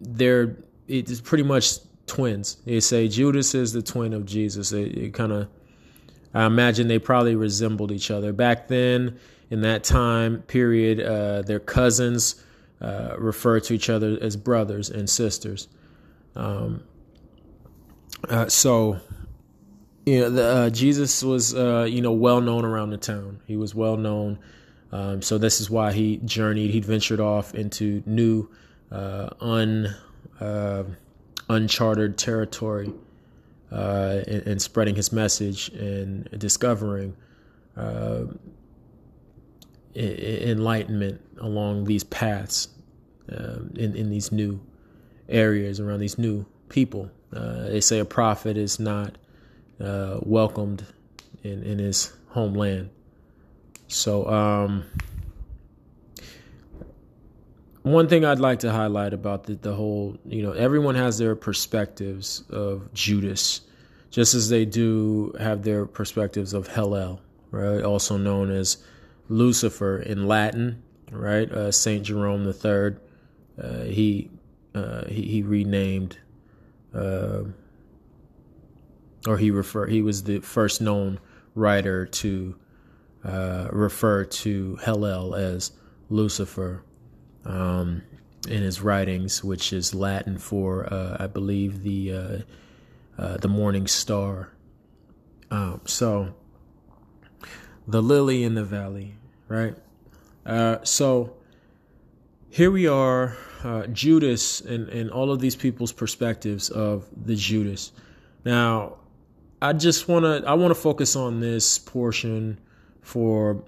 they're 0.00 0.56
it's 0.88 1.20
pretty 1.20 1.44
much 1.44 1.78
twins. 2.06 2.56
They 2.64 2.80
say 2.80 3.06
Judas 3.06 3.54
is 3.54 3.72
the 3.72 3.82
twin 3.82 4.12
of 4.12 4.26
Jesus. 4.26 4.72
It, 4.72 4.96
it 4.98 5.14
kind 5.14 5.32
of 5.32 5.48
I 6.36 6.44
imagine 6.44 6.86
they 6.88 6.98
probably 6.98 7.34
resembled 7.34 7.90
each 7.90 8.10
other. 8.10 8.30
Back 8.30 8.68
then, 8.68 9.18
in 9.48 9.62
that 9.62 9.84
time 9.84 10.42
period, 10.42 11.00
uh, 11.00 11.40
their 11.40 11.60
cousins 11.60 12.44
uh, 12.78 13.14
referred 13.16 13.64
to 13.64 13.72
each 13.72 13.88
other 13.88 14.18
as 14.20 14.36
brothers 14.36 14.90
and 14.90 15.08
sisters. 15.08 15.68
Um, 16.34 16.82
uh, 18.28 18.50
so, 18.50 19.00
you 20.04 20.20
know, 20.20 20.28
the, 20.30 20.44
uh, 20.44 20.70
Jesus 20.70 21.22
was, 21.22 21.54
uh, 21.54 21.86
you 21.88 22.02
know, 22.02 22.12
well 22.12 22.42
known 22.42 22.66
around 22.66 22.90
the 22.90 22.98
town. 22.98 23.40
He 23.46 23.56
was 23.56 23.74
well 23.74 23.96
known. 23.96 24.38
Um, 24.92 25.22
so 25.22 25.38
this 25.38 25.62
is 25.62 25.70
why 25.70 25.94
he 25.94 26.18
journeyed. 26.18 26.70
He 26.70 26.80
ventured 26.80 27.20
off 27.20 27.54
into 27.54 28.02
new, 28.04 28.50
uh, 28.92 29.30
un, 29.40 29.96
uncharted 31.48 32.18
territory 32.18 32.92
uh, 33.72 34.22
and, 34.26 34.46
and, 34.46 34.62
spreading 34.62 34.94
his 34.94 35.12
message 35.12 35.70
and 35.70 36.28
discovering 36.38 37.16
uh, 37.76 38.24
enlightenment 39.96 41.20
along 41.40 41.84
these 41.84 42.04
paths 42.04 42.68
uh, 43.32 43.58
in, 43.74 43.96
in 43.96 44.10
these 44.10 44.30
new 44.30 44.60
areas 45.28 45.80
around 45.80 46.00
these 46.00 46.18
new 46.18 46.46
people. 46.68 47.10
Uh, 47.34 47.64
they 47.64 47.80
say 47.80 47.98
a 47.98 48.04
prophet 48.04 48.56
is 48.56 48.78
not 48.78 49.16
uh, 49.80 50.18
welcomed 50.22 50.86
in, 51.42 51.62
in 51.62 51.78
his 51.78 52.12
homeland. 52.28 52.90
So, 53.88 54.28
um, 54.28 54.84
one 57.92 58.08
thing 58.08 58.24
I'd 58.24 58.40
like 58.40 58.58
to 58.60 58.72
highlight 58.72 59.12
about 59.12 59.44
the, 59.44 59.54
the 59.54 59.72
whole, 59.72 60.18
you 60.26 60.42
know, 60.42 60.50
everyone 60.50 60.96
has 60.96 61.18
their 61.18 61.36
perspectives 61.36 62.42
of 62.50 62.92
Judas, 62.92 63.60
just 64.10 64.34
as 64.34 64.48
they 64.48 64.64
do 64.64 65.32
have 65.38 65.62
their 65.62 65.86
perspectives 65.86 66.52
of 66.52 66.66
Hillel, 66.66 67.20
right? 67.52 67.82
Also 67.82 68.16
known 68.16 68.50
as 68.50 68.78
Lucifer 69.28 69.98
in 69.98 70.26
Latin, 70.26 70.82
right? 71.12 71.48
Uh, 71.50 71.70
Saint 71.70 72.04
Jerome 72.04 72.42
the 72.42 72.52
Third, 72.52 73.00
uh, 73.62 73.84
he 73.84 74.30
uh, 74.74 75.06
he, 75.06 75.22
he 75.22 75.42
renamed, 75.42 76.18
uh, 76.92 77.44
or 79.28 79.38
he 79.38 79.52
refer 79.52 79.86
he 79.86 80.02
was 80.02 80.24
the 80.24 80.40
first 80.40 80.80
known 80.80 81.20
writer 81.54 82.04
to 82.04 82.56
uh, 83.24 83.68
refer 83.70 84.24
to 84.24 84.76
Hellel 84.82 85.38
as 85.38 85.70
Lucifer 86.10 86.82
um, 87.46 88.02
in 88.48 88.62
his 88.62 88.80
writings, 88.80 89.42
which 89.42 89.72
is 89.72 89.94
Latin 89.94 90.38
for, 90.38 90.92
uh, 90.92 91.16
I 91.18 91.26
believe, 91.26 91.82
the 91.82 92.12
uh, 92.12 92.38
uh, 93.18 93.36
the 93.38 93.48
morning 93.48 93.86
star. 93.86 94.50
Um, 95.50 95.80
so, 95.84 96.34
the 97.86 98.02
lily 98.02 98.42
in 98.44 98.54
the 98.54 98.64
valley, 98.64 99.14
right? 99.48 99.74
Uh, 100.44 100.78
so 100.82 101.36
here 102.50 102.70
we 102.70 102.86
are, 102.86 103.36
uh, 103.64 103.86
Judas, 103.88 104.60
and, 104.60 104.88
and 104.88 105.10
all 105.10 105.30
of 105.32 105.40
these 105.40 105.56
people's 105.56 105.92
perspectives 105.92 106.68
of 106.70 107.06
the 107.24 107.36
Judas. 107.36 107.92
Now, 108.44 108.96
I 109.60 109.72
just 109.72 110.08
want 110.08 110.24
to 110.24 110.48
I 110.48 110.54
want 110.54 110.70
to 110.70 110.80
focus 110.80 111.16
on 111.16 111.40
this 111.40 111.78
portion 111.78 112.58
for 113.00 113.64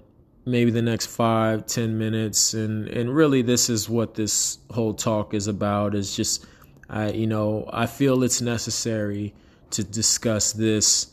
maybe 0.49 0.71
the 0.71 0.81
next 0.81 1.07
five 1.07 1.65
ten 1.65 1.97
minutes 1.97 2.53
and 2.53 2.87
and 2.87 3.13
really 3.13 3.41
this 3.41 3.69
is 3.69 3.89
what 3.89 4.15
this 4.15 4.57
whole 4.71 4.93
talk 4.93 5.33
is 5.33 5.47
about 5.47 5.95
is 5.95 6.15
just 6.15 6.45
I 6.89 7.11
you 7.11 7.27
know 7.27 7.69
I 7.71 7.85
feel 7.85 8.23
it's 8.23 8.41
necessary 8.41 9.33
to 9.71 9.83
discuss 9.83 10.53
this 10.53 11.11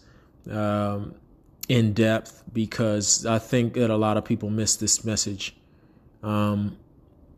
um, 0.50 1.14
in 1.68 1.92
depth 1.92 2.42
because 2.52 3.26
I 3.26 3.38
think 3.38 3.74
that 3.74 3.90
a 3.90 3.96
lot 3.96 4.16
of 4.16 4.24
people 4.24 4.50
miss 4.50 4.76
this 4.76 5.04
message 5.04 5.54
um, 6.22 6.76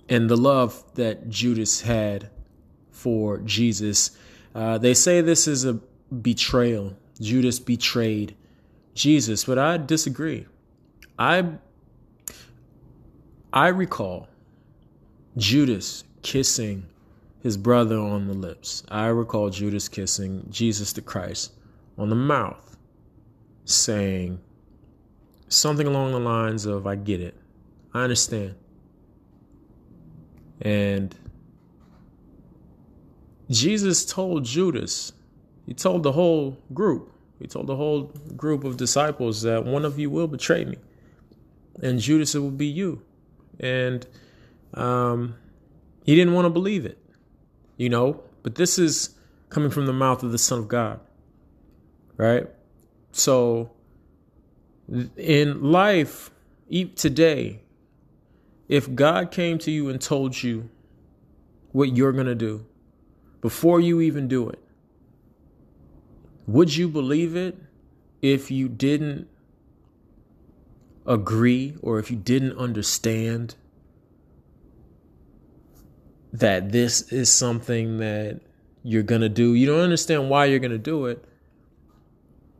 and 0.09 0.31
the 0.31 0.37
love 0.37 0.83
that 0.95 1.29
Judas 1.29 1.83
had 1.83 2.31
for 2.91 3.39
Jesus. 3.39 4.11
Uh, 4.55 4.79
they 4.79 4.95
say 4.95 5.21
this 5.21 5.47
is 5.47 5.65
a 5.65 5.75
betrayal. 6.23 6.97
Judas 7.21 7.59
betrayed 7.59 8.35
Jesus, 8.95 9.45
but 9.45 9.59
I 9.59 9.77
disagree. 9.77 10.47
I 11.19 11.59
I 13.53 13.69
recall 13.69 14.29
Judas 15.37 16.05
kissing 16.23 16.85
his 17.43 17.57
brother 17.57 17.99
on 17.99 18.27
the 18.27 18.35
lips. 18.35 18.83
I 18.89 19.07
recall 19.07 19.49
Judas 19.51 19.89
kissing 19.89 20.47
Jesus 20.51 20.93
the 20.93 21.01
Christ 21.01 21.53
on 21.97 22.11
the 22.11 22.17
mouth, 22.17 22.77
saying 23.65 24.41
something 25.49 25.87
along 25.87 26.13
the 26.13 26.21
lines 26.21 26.67
of, 26.67 26.87
I 26.87 26.97
get 26.97 27.21
it. 27.21 27.35
I 27.95 28.03
understand. 28.03 28.55
And 30.61 31.15
Jesus 33.49 34.05
told 34.05 34.45
Judas, 34.45 35.13
he 35.65 35.73
told 35.73 36.03
the 36.03 36.13
whole 36.13 36.59
group, 36.75 37.13
he 37.39 37.47
told 37.47 37.67
the 37.67 37.77
whole 37.77 38.13
group 38.37 38.65
of 38.65 38.77
disciples 38.77 39.43
that 39.43 39.65
one 39.65 39.85
of 39.85 39.99
you 39.99 40.11
will 40.11 40.27
betray 40.27 40.65
me. 40.65 40.77
And 41.81 42.01
Judas, 42.01 42.35
it 42.35 42.41
will 42.41 42.51
be 42.51 42.67
you. 42.67 43.03
And 43.61 44.07
um, 44.75 45.37
he 46.05 46.15
didn't 46.15 46.35
want 46.35 46.47
to 46.47 46.51
believe 46.51 46.87
it, 46.87 46.99
you 47.77 47.89
know, 47.89 48.23
but 48.43 48.55
this 48.55 48.79
is 48.79 49.15
coming 49.49 49.71
from 49.71 49.87
the 49.87 49.93
mouth 49.93 50.23
of 50.23 50.33
the 50.33 50.39
Son 50.39 50.59
of 50.59 50.69
God, 50.69 51.01
right? 52.17 52.47
So 53.13 53.73
in 55.17 55.63
life, 55.63 56.31
today, 56.97 57.61
if 58.69 58.95
God 58.95 59.31
came 59.31 59.59
to 59.59 59.71
you 59.71 59.89
and 59.89 60.01
told 60.01 60.43
you 60.43 60.69
what 61.73 61.97
you're 61.97 62.13
going 62.13 62.27
to 62.27 62.35
do 62.35 62.67
before 63.41 63.81
you 63.81 64.01
even 64.01 64.29
do 64.29 64.49
it, 64.49 64.63
would 66.47 66.75
you 66.75 66.89
believe 66.89 67.37
it 67.37 67.57
if 68.23 68.51
you 68.51 68.69
didn't 68.69 69.29
agree 71.09 71.75
or 71.83 71.99
if 71.99 72.11
you 72.11 72.17
didn't 72.17 72.57
understand 72.57 73.57
that 76.33 76.71
this 76.71 77.11
is 77.11 77.33
something 77.33 77.99
that 77.99 78.41
you're 78.85 79.03
going 79.03 79.23
to 79.23 79.29
do? 79.29 79.55
You 79.55 79.67
don't 79.67 79.81
understand 79.81 80.31
why 80.31 80.45
you're 80.45 80.61
going 80.61 80.71
to 80.71 80.79
do 80.79 81.07
it. 81.07 81.25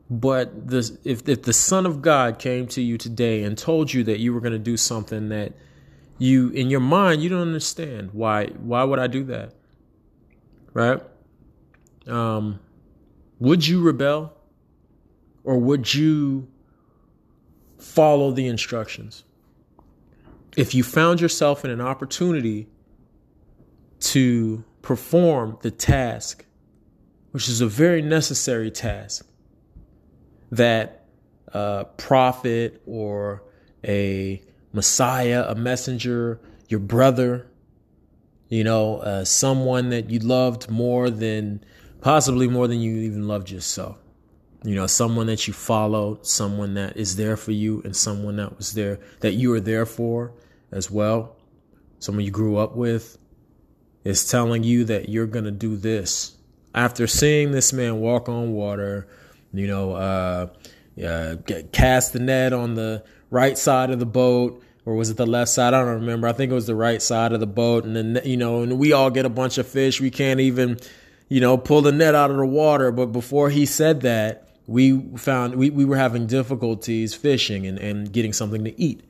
But 0.09 0.67
the, 0.67 0.97
if, 1.03 1.29
if 1.29 1.43
the 1.43 1.53
Son 1.53 1.85
of 1.85 2.01
God 2.01 2.39
came 2.39 2.67
to 2.69 2.81
you 2.81 2.97
today 2.97 3.43
and 3.43 3.55
told 3.57 3.93
you 3.93 4.03
that 4.05 4.19
you 4.19 4.33
were 4.33 4.41
going 4.41 4.53
to 4.53 4.59
do 4.59 4.75
something 4.75 5.29
that 5.29 5.53
you 6.19 6.49
in 6.49 6.69
your 6.69 6.81
mind 6.81 7.23
you 7.23 7.29
don't 7.29 7.41
understand 7.41 8.09
why 8.11 8.47
why 8.47 8.83
would 8.83 8.99
I 8.99 9.07
do 9.07 9.23
that? 9.25 9.53
Right? 10.73 11.01
Um 12.05 12.59
would 13.39 13.65
you 13.65 13.81
rebel 13.81 14.33
or 15.45 15.57
would 15.57 15.93
you 15.93 16.49
follow 17.79 18.31
the 18.31 18.47
instructions? 18.47 19.23
If 20.55 20.75
you 20.75 20.83
found 20.83 21.21
yourself 21.21 21.63
in 21.63 21.71
an 21.71 21.81
opportunity 21.81 22.67
to 23.99 24.63
perform 24.81 25.57
the 25.61 25.71
task, 25.71 26.45
which 27.31 27.47
is 27.47 27.61
a 27.61 27.67
very 27.67 28.01
necessary 28.01 28.71
task, 28.71 29.27
that 30.51 31.05
a 31.47 31.85
prophet 31.97 32.81
or 32.85 33.43
a 33.85 34.41
Messiah, 34.73 35.45
a 35.47 35.55
messenger, 35.55 36.39
your 36.67 36.79
brother, 36.79 37.47
you 38.49 38.63
know, 38.63 38.97
uh, 38.97 39.23
someone 39.23 39.89
that 39.89 40.09
you 40.09 40.19
loved 40.19 40.69
more 40.69 41.09
than 41.09 41.63
possibly 42.01 42.47
more 42.47 42.67
than 42.67 42.79
you 42.79 42.95
even 42.97 43.27
loved 43.27 43.51
yourself. 43.51 43.97
You 44.63 44.75
know, 44.75 44.87
someone 44.87 45.27
that 45.27 45.47
you 45.47 45.53
follow 45.53 46.19
someone 46.21 46.73
that 46.73 46.97
is 46.97 47.15
there 47.15 47.37
for 47.37 47.51
you, 47.51 47.81
and 47.85 47.95
someone 47.95 48.35
that 48.37 48.57
was 48.57 48.73
there 48.73 48.99
that 49.21 49.33
you 49.33 49.49
were 49.51 49.61
there 49.61 49.85
for 49.85 50.33
as 50.71 50.91
well. 50.91 51.35
Someone 51.99 52.25
you 52.25 52.31
grew 52.31 52.57
up 52.57 52.75
with 52.75 53.17
is 54.03 54.29
telling 54.29 54.63
you 54.63 54.85
that 54.85 55.09
you're 55.09 55.27
going 55.27 55.45
to 55.45 55.51
do 55.51 55.75
this. 55.77 56.35
After 56.73 57.07
seeing 57.07 57.51
this 57.51 57.73
man 57.73 57.99
walk 57.99 58.29
on 58.29 58.53
water, 58.53 59.07
you 59.53 59.67
know, 59.67 59.93
uh, 59.93 60.47
uh, 61.03 61.35
cast 61.71 62.13
the 62.13 62.19
net 62.19 62.53
on 62.53 62.75
the 62.75 63.03
right 63.29 63.57
side 63.57 63.89
of 63.89 63.99
the 63.99 64.05
boat 64.05 64.63
or 64.89 64.95
was 64.95 65.11
it 65.11 65.17
the 65.17 65.25
left 65.27 65.51
side? 65.51 65.75
I 65.75 65.81
don't 65.81 66.01
remember. 66.01 66.27
I 66.27 66.33
think 66.33 66.51
it 66.51 66.55
was 66.55 66.65
the 66.65 66.75
right 66.75 66.99
side 67.01 67.31
of 67.31 67.39
the 67.39 67.47
boat, 67.47 67.85
and 67.85 67.95
then 67.95 68.21
you 68.25 68.37
know, 68.37 68.63
and 68.63 68.79
we 68.79 68.91
all 68.91 69.11
get 69.11 69.23
a 69.23 69.29
bunch 69.29 69.59
of 69.59 69.67
fish. 69.67 70.01
We 70.01 70.09
can't 70.09 70.39
even, 70.39 70.79
you 71.27 71.41
know, 71.41 71.57
pull 71.57 71.81
the 71.81 71.91
net 71.91 72.15
out 72.15 72.31
of 72.31 72.37
the 72.37 72.45
water. 72.45 72.91
But 72.91 73.07
before 73.07 73.51
he 73.51 73.67
said 73.67 74.01
that, 74.01 74.48
we 74.69 75.17
found 75.17 75.55
we, 75.55 75.69
we 75.69 75.85
were 75.85 75.97
having 75.97 76.27
difficulties 76.27 77.13
fishing 77.13 77.65
and, 77.67 77.79
and 77.79 78.11
getting 78.11 78.33
something 78.33 78.63
to 78.63 78.79
eat. 78.79 79.01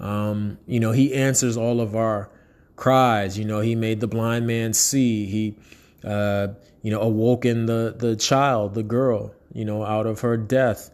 Um, 0.00 0.58
you 0.66 0.80
know, 0.80 0.92
he 0.92 1.14
answers 1.14 1.56
all 1.56 1.80
of 1.80 1.96
our 1.96 2.30
cries. 2.76 3.38
You 3.38 3.44
know, 3.44 3.60
he 3.60 3.74
made 3.74 4.00
the 4.00 4.08
blind 4.08 4.46
man 4.46 4.72
see. 4.72 5.26
He, 5.26 5.56
uh, 6.04 6.48
you 6.82 6.90
know, 6.90 7.00
awoken 7.00 7.66
the 7.66 7.94
the 7.96 8.16
child, 8.16 8.74
the 8.74 8.82
girl, 8.82 9.32
you 9.52 9.64
know, 9.64 9.84
out 9.84 10.06
of 10.06 10.20
her 10.20 10.36
death. 10.36 10.90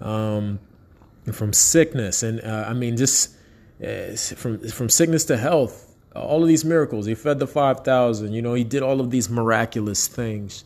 Um, 0.00 0.58
from 1.30 1.52
sickness. 1.52 2.22
And 2.22 2.40
uh, 2.40 2.64
I 2.66 2.72
mean, 2.72 2.96
just 2.96 3.36
uh, 3.84 4.16
from 4.16 4.58
from 4.68 4.88
sickness 4.88 5.24
to 5.26 5.36
health, 5.36 5.94
all 6.16 6.42
of 6.42 6.48
these 6.48 6.64
miracles. 6.64 7.06
He 7.06 7.14
fed 7.14 7.38
the 7.38 7.46
five 7.46 7.80
thousand. 7.80 8.32
You 8.32 8.42
know, 8.42 8.54
he 8.54 8.64
did 8.64 8.82
all 8.82 9.00
of 9.00 9.10
these 9.10 9.30
miraculous 9.30 10.08
things, 10.08 10.64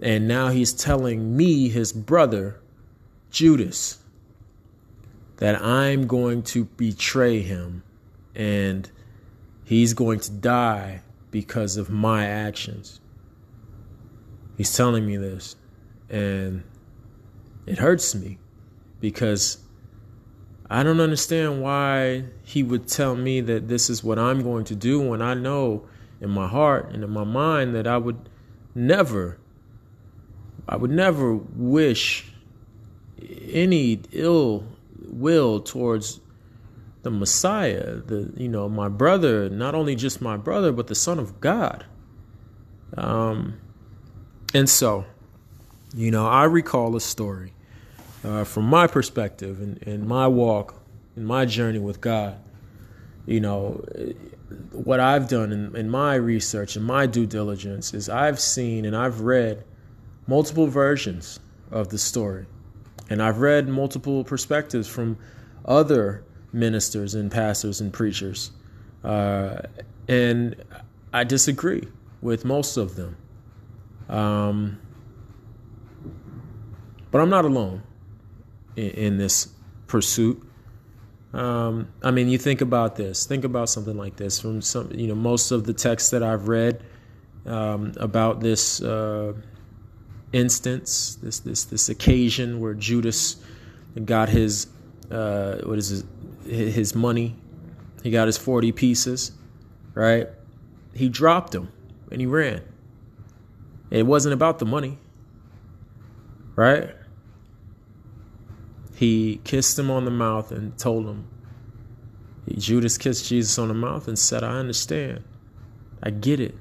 and 0.00 0.28
now 0.28 0.48
he's 0.48 0.72
telling 0.72 1.36
me, 1.36 1.68
his 1.68 1.92
brother, 1.92 2.60
Judas, 3.30 3.98
that 5.38 5.60
I'm 5.62 6.06
going 6.06 6.42
to 6.44 6.64
betray 6.64 7.40
him, 7.40 7.82
and 8.34 8.90
he's 9.64 9.94
going 9.94 10.20
to 10.20 10.30
die 10.30 11.02
because 11.30 11.76
of 11.76 11.90
my 11.90 12.26
actions. 12.26 13.00
He's 14.56 14.74
telling 14.74 15.06
me 15.06 15.16
this, 15.16 15.56
and 16.08 16.62
it 17.66 17.78
hurts 17.78 18.14
me 18.14 18.38
because 19.00 19.58
I 20.68 20.82
don't 20.82 21.00
understand 21.00 21.62
why 21.62 22.24
he 22.42 22.62
would 22.62 22.88
tell 22.88 23.14
me 23.14 23.40
that 23.42 23.68
this 23.68 23.88
is 23.88 24.02
what 24.02 24.18
I'm 24.18 24.42
going 24.42 24.64
to 24.64 24.74
do 24.74 25.00
when 25.00 25.22
I 25.22 25.34
know 25.34 25.86
in 26.20 26.30
my 26.30 26.48
heart 26.48 26.90
and 26.92 27.04
in 27.04 27.10
my 27.10 27.24
mind 27.24 27.74
that 27.74 27.86
I 27.86 27.98
would 27.98 28.28
never, 28.74 29.38
I 30.68 30.76
would 30.76 30.90
never 30.90 31.34
wish 31.34 32.30
any 33.50 34.00
ill 34.12 34.64
will 34.98 35.60
towards 35.60 36.20
the 37.02 37.10
Messiah, 37.10 37.96
the 37.96 38.32
you 38.36 38.48
know 38.48 38.68
my 38.68 38.88
brother, 38.88 39.48
not 39.48 39.74
only 39.74 39.94
just 39.94 40.20
my 40.20 40.36
brother, 40.36 40.72
but 40.72 40.88
the 40.88 40.94
Son 40.94 41.18
of 41.18 41.40
God. 41.40 41.86
Um, 42.96 43.60
and 44.54 44.68
so, 44.68 45.04
you 45.94 46.10
know, 46.10 46.26
I 46.26 46.44
recall 46.44 46.96
a 46.96 47.00
story 47.00 47.52
uh, 48.24 48.44
from 48.44 48.64
my 48.64 48.86
perspective 48.86 49.60
and, 49.60 49.82
and 49.86 50.06
my 50.06 50.26
walk 50.26 50.74
and 51.14 51.26
my 51.26 51.44
journey 51.44 51.78
with 51.78 52.00
God, 52.00 52.38
you 53.26 53.40
know, 53.40 53.84
what 54.72 55.00
I've 55.00 55.28
done 55.28 55.52
in, 55.52 55.76
in 55.76 55.90
my 55.90 56.14
research 56.14 56.76
and 56.76 56.84
my 56.84 57.06
due 57.06 57.26
diligence 57.26 57.94
is 57.94 58.08
I've 58.08 58.40
seen 58.40 58.84
and 58.84 58.96
I've 58.96 59.20
read 59.20 59.64
multiple 60.26 60.66
versions 60.66 61.40
of 61.70 61.88
the 61.88 61.98
story. 61.98 62.46
And 63.08 63.22
I've 63.22 63.38
read 63.38 63.68
multiple 63.68 64.24
perspectives 64.24 64.88
from 64.88 65.16
other 65.64 66.24
ministers 66.52 67.14
and 67.14 67.30
pastors 67.30 67.80
and 67.80 67.92
preachers. 67.92 68.50
Uh, 69.04 69.62
and 70.08 70.56
I 71.12 71.24
disagree 71.24 71.86
with 72.20 72.44
most 72.44 72.76
of 72.76 72.96
them. 72.96 73.16
Um, 74.08 74.80
but 77.10 77.20
I'm 77.20 77.30
not 77.30 77.44
alone 77.44 77.82
in, 78.76 78.90
in 78.90 79.18
this 79.18 79.48
pursuit. 79.86 80.42
Um, 81.32 81.88
I 82.02 82.10
mean, 82.10 82.28
you 82.28 82.38
think 82.38 82.60
about 82.60 82.96
this. 82.96 83.26
Think 83.26 83.44
about 83.44 83.68
something 83.68 83.96
like 83.96 84.16
this. 84.16 84.40
From 84.40 84.62
some, 84.62 84.90
you 84.92 85.06
know, 85.06 85.14
most 85.14 85.50
of 85.50 85.64
the 85.64 85.74
texts 85.74 86.10
that 86.10 86.22
I've 86.22 86.48
read 86.48 86.82
um, 87.44 87.92
about 87.98 88.40
this 88.40 88.80
uh, 88.80 89.34
instance, 90.32 91.18
this 91.22 91.40
this 91.40 91.64
this 91.64 91.88
occasion 91.88 92.60
where 92.60 92.74
Judas 92.74 93.36
got 94.04 94.28
his 94.28 94.66
uh, 95.10 95.58
what 95.64 95.78
is 95.78 95.88
his, 96.44 96.74
his 96.74 96.94
money, 96.94 97.36
he 98.02 98.10
got 98.10 98.26
his 98.26 98.36
forty 98.36 98.72
pieces, 98.72 99.32
right? 99.94 100.28
He 100.94 101.08
dropped 101.08 101.52
them 101.52 101.72
and 102.10 102.20
he 102.20 102.26
ran. 102.26 102.62
It 103.90 104.04
wasn't 104.04 104.34
about 104.34 104.58
the 104.58 104.66
money, 104.66 104.98
right? 106.54 106.94
He 108.96 109.40
kissed 109.44 109.78
him 109.78 109.90
on 109.90 110.04
the 110.06 110.10
mouth 110.10 110.50
and 110.50 110.76
told 110.78 111.06
him. 111.06 111.28
Judas 112.56 112.96
kissed 112.96 113.28
Jesus 113.28 113.58
on 113.58 113.68
the 113.68 113.74
mouth 113.74 114.08
and 114.08 114.18
said, 114.18 114.42
I 114.42 114.58
understand. 114.58 115.22
I 116.02 116.10
get 116.10 116.40
it. 116.40 116.54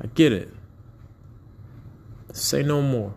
I 0.00 0.08
get 0.08 0.32
it. 0.32 0.52
Say 2.32 2.62
no 2.62 2.82
more. 2.82 3.14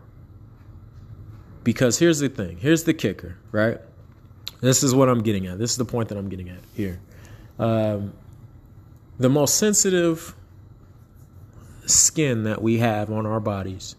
Because 1.63 1.97
here's 1.97 2.19
the 2.19 2.29
thing 2.29 2.57
here's 2.57 2.83
the 2.83 2.93
kicker, 2.93 3.37
right? 3.51 3.79
This 4.61 4.83
is 4.83 4.93
what 4.93 5.09
I'm 5.09 5.23
getting 5.23 5.47
at. 5.47 5.57
This 5.57 5.71
is 5.71 5.77
the 5.77 5.85
point 5.85 6.09
that 6.09 6.17
I'm 6.17 6.29
getting 6.29 6.49
at 6.49 6.59
here. 6.75 6.99
Um, 7.57 8.13
the 9.17 9.29
most 9.29 9.55
sensitive 9.55 10.35
skin 11.85 12.43
that 12.43 12.61
we 12.61 12.79
have 12.79 13.11
on 13.11 13.25
our 13.25 13.39
bodies 13.39 13.95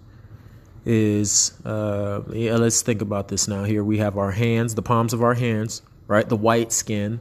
is 0.84 1.52
uh, 1.64 2.22
yeah, 2.32 2.56
let's 2.56 2.82
think 2.82 3.02
about 3.02 3.28
this 3.28 3.48
now 3.48 3.64
here 3.64 3.82
we 3.82 3.98
have 3.98 4.16
our 4.16 4.30
hands 4.30 4.74
the 4.74 4.82
palms 4.82 5.12
of 5.12 5.22
our 5.22 5.34
hands 5.34 5.82
right 6.06 6.28
the 6.28 6.36
white 6.36 6.72
skin 6.72 7.20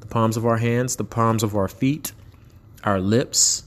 the 0.00 0.06
palms 0.06 0.36
of 0.36 0.44
our 0.44 0.58
hands 0.58 0.96
the 0.96 1.04
palms 1.04 1.42
of 1.42 1.56
our 1.56 1.68
feet 1.68 2.12
our 2.84 3.00
lips 3.00 3.64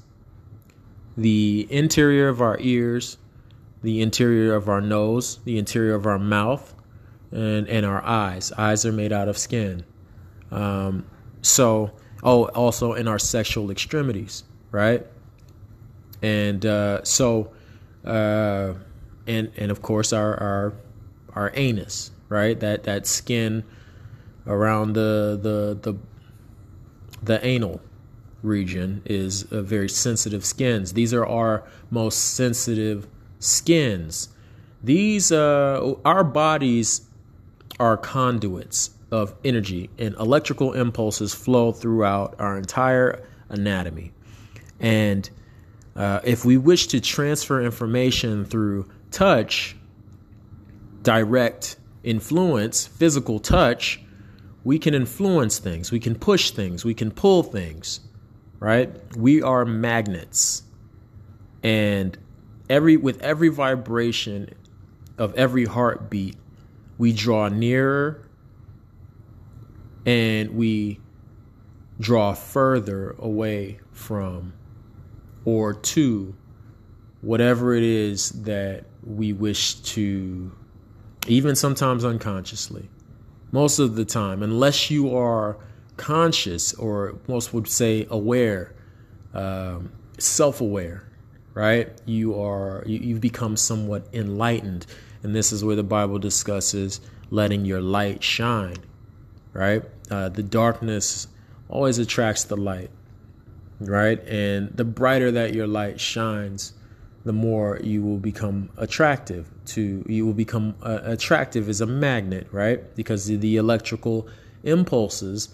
the 1.17 1.67
interior 1.69 2.29
of 2.29 2.41
our 2.41 2.57
ears 2.59 3.17
the 3.81 4.01
interior 4.01 4.53
of 4.53 4.69
our 4.69 4.81
nose 4.81 5.39
the 5.45 5.57
interior 5.57 5.95
of 5.95 6.05
our 6.05 6.19
mouth 6.19 6.75
and 7.31 7.67
and 7.67 7.85
our 7.85 8.03
eyes 8.03 8.51
eyes 8.53 8.85
are 8.85 8.91
made 8.91 9.11
out 9.11 9.27
of 9.27 9.37
skin 9.37 9.83
um, 10.51 11.05
so 11.41 11.91
oh 12.23 12.45
also 12.49 12.93
in 12.93 13.07
our 13.07 13.19
sexual 13.19 13.71
extremities 13.71 14.43
right 14.71 15.05
and 16.21 16.65
uh, 16.65 17.03
so 17.03 17.51
uh, 18.05 18.73
and 19.27 19.51
and 19.57 19.71
of 19.71 19.81
course 19.81 20.11
our 20.11 20.37
our 20.41 20.73
our 21.33 21.51
anus, 21.55 22.11
right? 22.27 22.59
That 22.59 22.83
that 22.83 23.07
skin 23.07 23.63
around 24.47 24.93
the 24.93 25.39
the 25.41 25.91
the 25.91 25.97
the 27.21 27.45
anal 27.45 27.81
region 28.41 29.01
is 29.05 29.49
a 29.51 29.61
very 29.61 29.89
sensitive 29.89 30.45
skins. 30.45 30.93
These 30.93 31.13
are 31.13 31.25
our 31.25 31.63
most 31.91 32.35
sensitive 32.35 33.07
skins. 33.39 34.29
These 34.83 35.31
uh, 35.31 35.95
our 36.05 36.23
bodies 36.23 37.01
are 37.79 37.97
conduits 37.97 38.91
of 39.11 39.33
energy 39.43 39.89
and 39.97 40.15
electrical 40.15 40.73
impulses 40.73 41.33
flow 41.33 41.71
throughout 41.71 42.35
our 42.39 42.57
entire 42.57 43.25
anatomy. 43.49 44.11
And 44.79 45.29
uh, 45.95 46.19
if 46.23 46.45
we 46.45 46.57
wish 46.57 46.87
to 46.87 47.01
transfer 47.01 47.61
information 47.61 48.45
through 48.45 48.89
touch, 49.11 49.75
direct 51.01 51.77
influence, 52.03 52.87
physical 52.87 53.39
touch, 53.39 54.01
we 54.63 54.77
can 54.77 54.93
influence 54.93 55.57
things, 55.59 55.91
we 55.91 55.99
can 55.99 56.15
push 56.15 56.51
things, 56.51 56.85
we 56.85 56.93
can 56.93 57.11
pull 57.11 57.43
things, 57.43 58.01
right? 58.59 58.89
We 59.15 59.41
are 59.41 59.65
magnets. 59.65 60.63
And 61.63 62.17
every 62.69 62.97
with 62.97 63.21
every 63.21 63.49
vibration 63.49 64.53
of 65.17 65.33
every 65.35 65.65
heartbeat, 65.65 66.35
we 66.97 67.11
draw 67.11 67.49
nearer 67.49 68.25
and 70.05 70.51
we 70.51 70.99
draw 71.99 72.33
further 72.33 73.15
away 73.19 73.79
from 73.91 74.53
or 75.45 75.73
to 75.73 76.35
whatever 77.21 77.73
it 77.73 77.83
is 77.83 78.29
that 78.43 78.85
we 79.03 79.33
wish 79.33 79.75
to, 79.75 80.51
even 81.27 81.55
sometimes 81.55 82.05
unconsciously. 82.05 82.89
Most 83.51 83.79
of 83.79 83.95
the 83.95 84.05
time, 84.05 84.43
unless 84.43 84.91
you 84.91 85.15
are 85.15 85.57
conscious 85.97 86.73
or 86.75 87.19
most 87.27 87.53
would 87.53 87.67
say 87.67 88.07
aware, 88.09 88.73
um, 89.33 89.91
self 90.17 90.61
aware, 90.61 91.08
right? 91.53 91.89
You 92.05 92.39
are, 92.41 92.83
you, 92.85 92.99
you've 92.99 93.21
become 93.21 93.57
somewhat 93.57 94.07
enlightened. 94.13 94.85
And 95.23 95.35
this 95.35 95.51
is 95.51 95.63
where 95.63 95.75
the 95.75 95.83
Bible 95.83 96.19
discusses 96.19 97.01
letting 97.29 97.65
your 97.65 97.81
light 97.81 98.23
shine, 98.23 98.77
right? 99.53 99.83
Uh, 100.09 100.29
the 100.29 100.43
darkness 100.43 101.27
always 101.67 101.97
attracts 101.97 102.45
the 102.45 102.57
light 102.57 102.89
right? 103.79 104.19
And 104.27 104.75
the 104.75 104.83
brighter 104.83 105.31
that 105.31 105.53
your 105.53 105.67
light 105.67 105.99
shines, 105.99 106.73
the 107.25 107.33
more 107.33 107.79
you 107.83 108.01
will 108.01 108.17
become 108.17 108.69
attractive 108.77 109.49
to 109.65 110.03
you 110.07 110.25
will 110.25 110.33
become 110.33 110.73
uh, 110.81 110.99
attractive 111.03 111.67
as 111.69 111.81
a 111.81 111.85
magnet 111.85 112.47
right 112.51 112.95
because 112.95 113.27
the, 113.27 113.35
the 113.35 113.57
electrical 113.57 114.27
impulses 114.63 115.49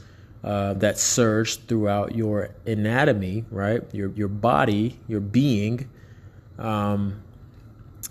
uh, 0.45 0.75
that 0.75 0.97
surge 0.97 1.57
throughout 1.65 2.15
your 2.15 2.51
anatomy 2.65 3.43
right 3.49 3.83
your 3.93 4.11
your 4.11 4.27
body 4.27 4.97
your 5.07 5.19
being 5.19 5.89
um, 6.59 7.21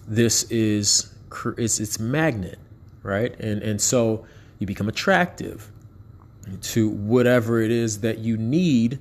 this 0.06 0.42
is 0.50 1.14
it's 1.56 1.80
it's 1.80 1.98
magnet 1.98 2.58
right 3.02 3.38
and 3.40 3.62
and 3.62 3.80
so 3.80 4.26
you 4.58 4.66
become 4.66 4.88
attractive 4.88 5.70
to 6.60 6.88
whatever 6.88 7.60
it 7.60 7.70
is 7.70 8.00
that 8.00 8.18
you 8.18 8.36
need 8.36 8.98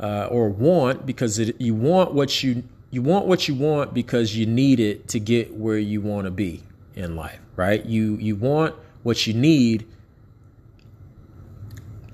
uh, 0.00 0.26
or 0.30 0.48
want 0.48 1.06
because 1.06 1.38
it, 1.38 1.60
you 1.60 1.74
want 1.74 2.12
what 2.12 2.42
you 2.42 2.62
you 2.90 3.02
want 3.02 3.26
what 3.26 3.48
you 3.48 3.54
want 3.54 3.94
because 3.94 4.36
you 4.36 4.46
need 4.46 4.80
it 4.80 5.08
to 5.08 5.20
get 5.20 5.54
where 5.54 5.78
you 5.78 6.00
want 6.00 6.24
to 6.24 6.30
be 6.30 6.62
in 6.94 7.16
life, 7.16 7.40
right? 7.56 7.84
You 7.84 8.16
you 8.16 8.36
want 8.36 8.74
what 9.02 9.26
you 9.26 9.34
need 9.34 9.86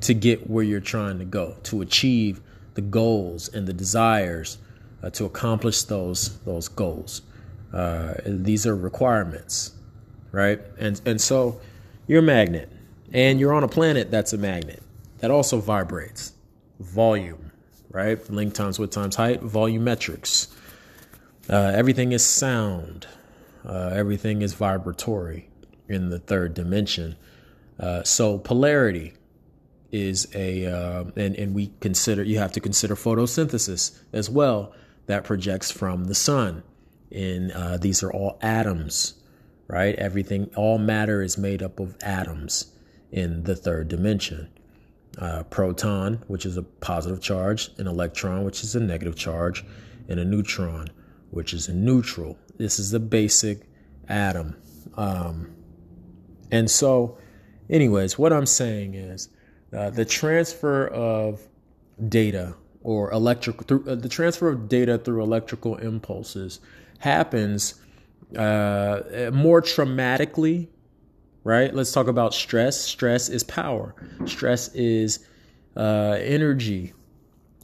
to 0.02 0.14
get 0.14 0.48
where 0.48 0.64
you're 0.64 0.80
trying 0.80 1.18
to 1.18 1.24
go, 1.24 1.56
to 1.64 1.82
achieve 1.82 2.40
the 2.74 2.80
goals 2.80 3.48
and 3.48 3.66
the 3.66 3.72
desires 3.72 4.58
uh, 5.02 5.10
to 5.10 5.24
accomplish 5.24 5.82
those 5.84 6.38
those 6.40 6.68
goals. 6.68 7.22
Uh, 7.72 8.14
these 8.24 8.66
are 8.66 8.76
requirements, 8.76 9.72
right? 10.30 10.60
And 10.78 11.00
and 11.06 11.20
so 11.20 11.60
you're 12.06 12.20
a 12.20 12.22
magnet, 12.22 12.70
and 13.12 13.40
you're 13.40 13.52
on 13.52 13.64
a 13.64 13.68
planet 13.68 14.10
that's 14.10 14.32
a 14.32 14.38
magnet 14.38 14.82
that 15.18 15.30
also 15.30 15.58
vibrates. 15.60 16.32
Volume 16.80 17.52
right? 17.92 18.30
Length 18.30 18.54
times 18.54 18.78
width 18.78 18.92
times 18.92 19.16
height, 19.16 19.42
volumetrics. 19.42 20.48
Uh, 21.48 21.72
everything 21.74 22.12
is 22.12 22.24
sound. 22.24 23.06
Uh, 23.64 23.90
everything 23.94 24.42
is 24.42 24.54
vibratory 24.54 25.48
in 25.88 26.08
the 26.08 26.18
third 26.18 26.54
dimension. 26.54 27.16
Uh, 27.78 28.02
so 28.02 28.38
polarity 28.38 29.12
is 29.92 30.26
a, 30.34 30.66
uh, 30.66 31.04
and, 31.16 31.36
and 31.36 31.54
we 31.54 31.72
consider, 31.80 32.22
you 32.22 32.38
have 32.38 32.52
to 32.52 32.60
consider 32.60 32.96
photosynthesis 32.96 33.98
as 34.12 34.30
well 34.30 34.74
that 35.06 35.24
projects 35.24 35.70
from 35.70 36.04
the 36.04 36.14
sun. 36.14 36.62
And 37.10 37.52
uh, 37.52 37.76
these 37.76 38.02
are 38.02 38.10
all 38.10 38.38
atoms, 38.40 39.14
right? 39.68 39.94
Everything, 39.96 40.50
all 40.56 40.78
matter 40.78 41.22
is 41.22 41.36
made 41.36 41.62
up 41.62 41.78
of 41.78 41.96
atoms 42.02 42.72
in 43.10 43.44
the 43.44 43.54
third 43.54 43.88
dimension 43.88 44.48
uh, 45.18 45.42
proton, 45.44 46.22
which 46.26 46.46
is 46.46 46.56
a 46.56 46.62
positive 46.62 47.20
charge, 47.20 47.70
an 47.76 47.86
electron, 47.86 48.44
which 48.44 48.64
is 48.64 48.74
a 48.74 48.80
negative 48.80 49.14
charge, 49.14 49.64
and 50.08 50.18
a 50.18 50.24
neutron, 50.24 50.88
which 51.30 51.52
is 51.52 51.68
a 51.68 51.74
neutral. 51.74 52.38
This 52.56 52.78
is 52.78 52.90
the 52.90 53.00
basic 53.00 53.68
atom. 54.08 54.56
Um, 54.96 55.54
and 56.50 56.70
so, 56.70 57.18
anyways, 57.68 58.18
what 58.18 58.32
I'm 58.32 58.46
saying 58.46 58.94
is 58.94 59.28
uh, 59.76 59.90
the 59.90 60.04
transfer 60.04 60.88
of 60.88 61.40
data 62.08 62.54
or 62.82 63.10
electrical 63.12 63.64
through 63.64 63.84
uh, 63.88 63.94
the 63.94 64.08
transfer 64.08 64.48
of 64.48 64.68
data 64.68 64.98
through 64.98 65.22
electrical 65.22 65.76
impulses 65.76 66.60
happens 66.98 67.74
uh, 68.36 69.30
more 69.32 69.62
traumatically 69.62 70.68
right? 71.44 71.74
Let's 71.74 71.90
talk 71.90 72.06
about 72.06 72.34
stress. 72.34 72.80
Stress 72.80 73.28
is 73.28 73.42
power. 73.42 73.96
Stress 74.26 74.68
is 74.74 75.26
uh, 75.76 76.16
energy. 76.20 76.92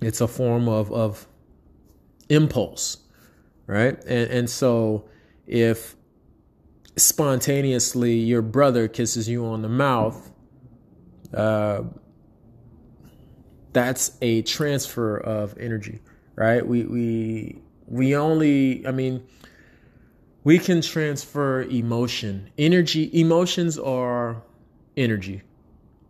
It's 0.03 0.21
a 0.21 0.27
form 0.29 0.69
of 0.69 0.93
of 0.93 1.27
impulse 2.29 2.99
right? 3.69 4.03
And 4.05 4.31
and 4.31 4.51
so 4.51 5.05
if 5.47 5.95
spontaneously 6.97 8.15
your 8.15 8.43
brother 8.43 8.89
kisses 8.89 9.29
you 9.29 9.47
on 9.47 9.63
the 9.63 9.69
mouth 9.69 10.33
uh, 11.35 11.83
that's 13.73 14.17
a 14.23 14.43
transfer 14.43 15.19
of 15.19 15.57
energy, 15.59 16.01
right? 16.37 16.67
We 16.67 16.85
we 16.85 17.63
we 17.87 18.17
only, 18.17 18.87
I 18.87 18.91
mean, 18.91 19.27
we 20.45 20.59
can 20.59 20.81
transfer 20.81 21.63
emotion. 21.63 22.51
Energy, 22.59 23.11
emotions 23.19 23.79
are 23.79 24.43
energy, 24.97 25.43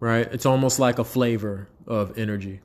right? 0.01 0.27
It's 0.33 0.47
almost 0.47 0.79
like 0.79 0.99
a 0.99 1.05
flavor 1.05 1.69
of 1.87 2.19
energy. 2.19 2.61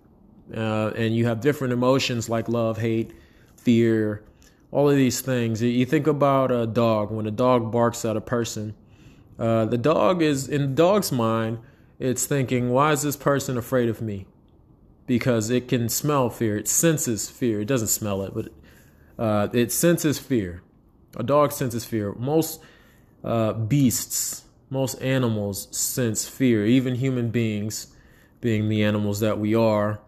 Uh, 0.56 0.92
and 0.96 1.16
you 1.16 1.26
have 1.26 1.42
different 1.42 1.74
emotions 1.74 2.30
like 2.30 2.50
love, 2.50 2.78
hate, 2.78 3.14
fear, 3.56 4.24
all 4.72 4.90
of 4.90 4.96
these 4.96 5.22
things. 5.22 5.62
You 5.62 5.86
think 5.86 6.08
about 6.08 6.52
a 6.52 6.68
dog. 6.68 7.12
When 7.12 7.26
a 7.28 7.32
dog 7.32 7.72
barks 7.72 8.04
at 8.06 8.18
a 8.18 8.22
person, 8.22 8.76
uh, 9.40 9.66
the 9.66 9.78
dog 9.78 10.22
is, 10.22 10.48
in 10.48 10.62
the 10.62 10.68
dog's 10.68 11.12
mind, 11.12 11.60
it's 12.04 12.26
thinking, 12.26 12.70
why 12.70 12.92
is 12.92 13.02
this 13.02 13.16
person 13.16 13.58
afraid 13.58 13.88
of 13.88 14.02
me? 14.02 14.26
Because 15.08 15.50
it 15.50 15.70
can 15.70 15.88
smell 15.88 16.30
fear. 16.30 16.58
It 16.58 16.68
senses 16.68 17.30
fear. 17.30 17.62
It 17.62 17.66
doesn't 17.66 17.88
smell 17.88 18.24
it, 18.24 18.34
but 18.34 18.50
uh, 19.18 19.48
it 19.54 19.72
senses 19.72 20.20
fear. 20.20 20.62
A 21.16 21.24
dog 21.24 21.54
senses 21.54 21.86
fear. 21.86 22.12
Most 22.16 22.60
uh, 23.24 23.54
beasts, 23.54 24.44
most 24.70 24.96
animals 24.96 25.70
sense 25.76 26.28
fear. 26.28 26.66
Even 26.66 26.96
human 26.96 27.30
beings, 27.30 27.96
being 28.42 28.68
the 28.68 28.84
animals 28.84 29.22
that 29.22 29.40
we 29.40 29.56
are, 29.56 30.02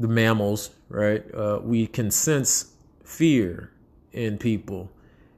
the 0.00 0.08
mammals, 0.08 0.70
right? 0.88 1.32
Uh, 1.32 1.60
we 1.62 1.86
can 1.86 2.10
sense 2.10 2.72
fear 3.04 3.70
in 4.12 4.36
people. 4.36 4.90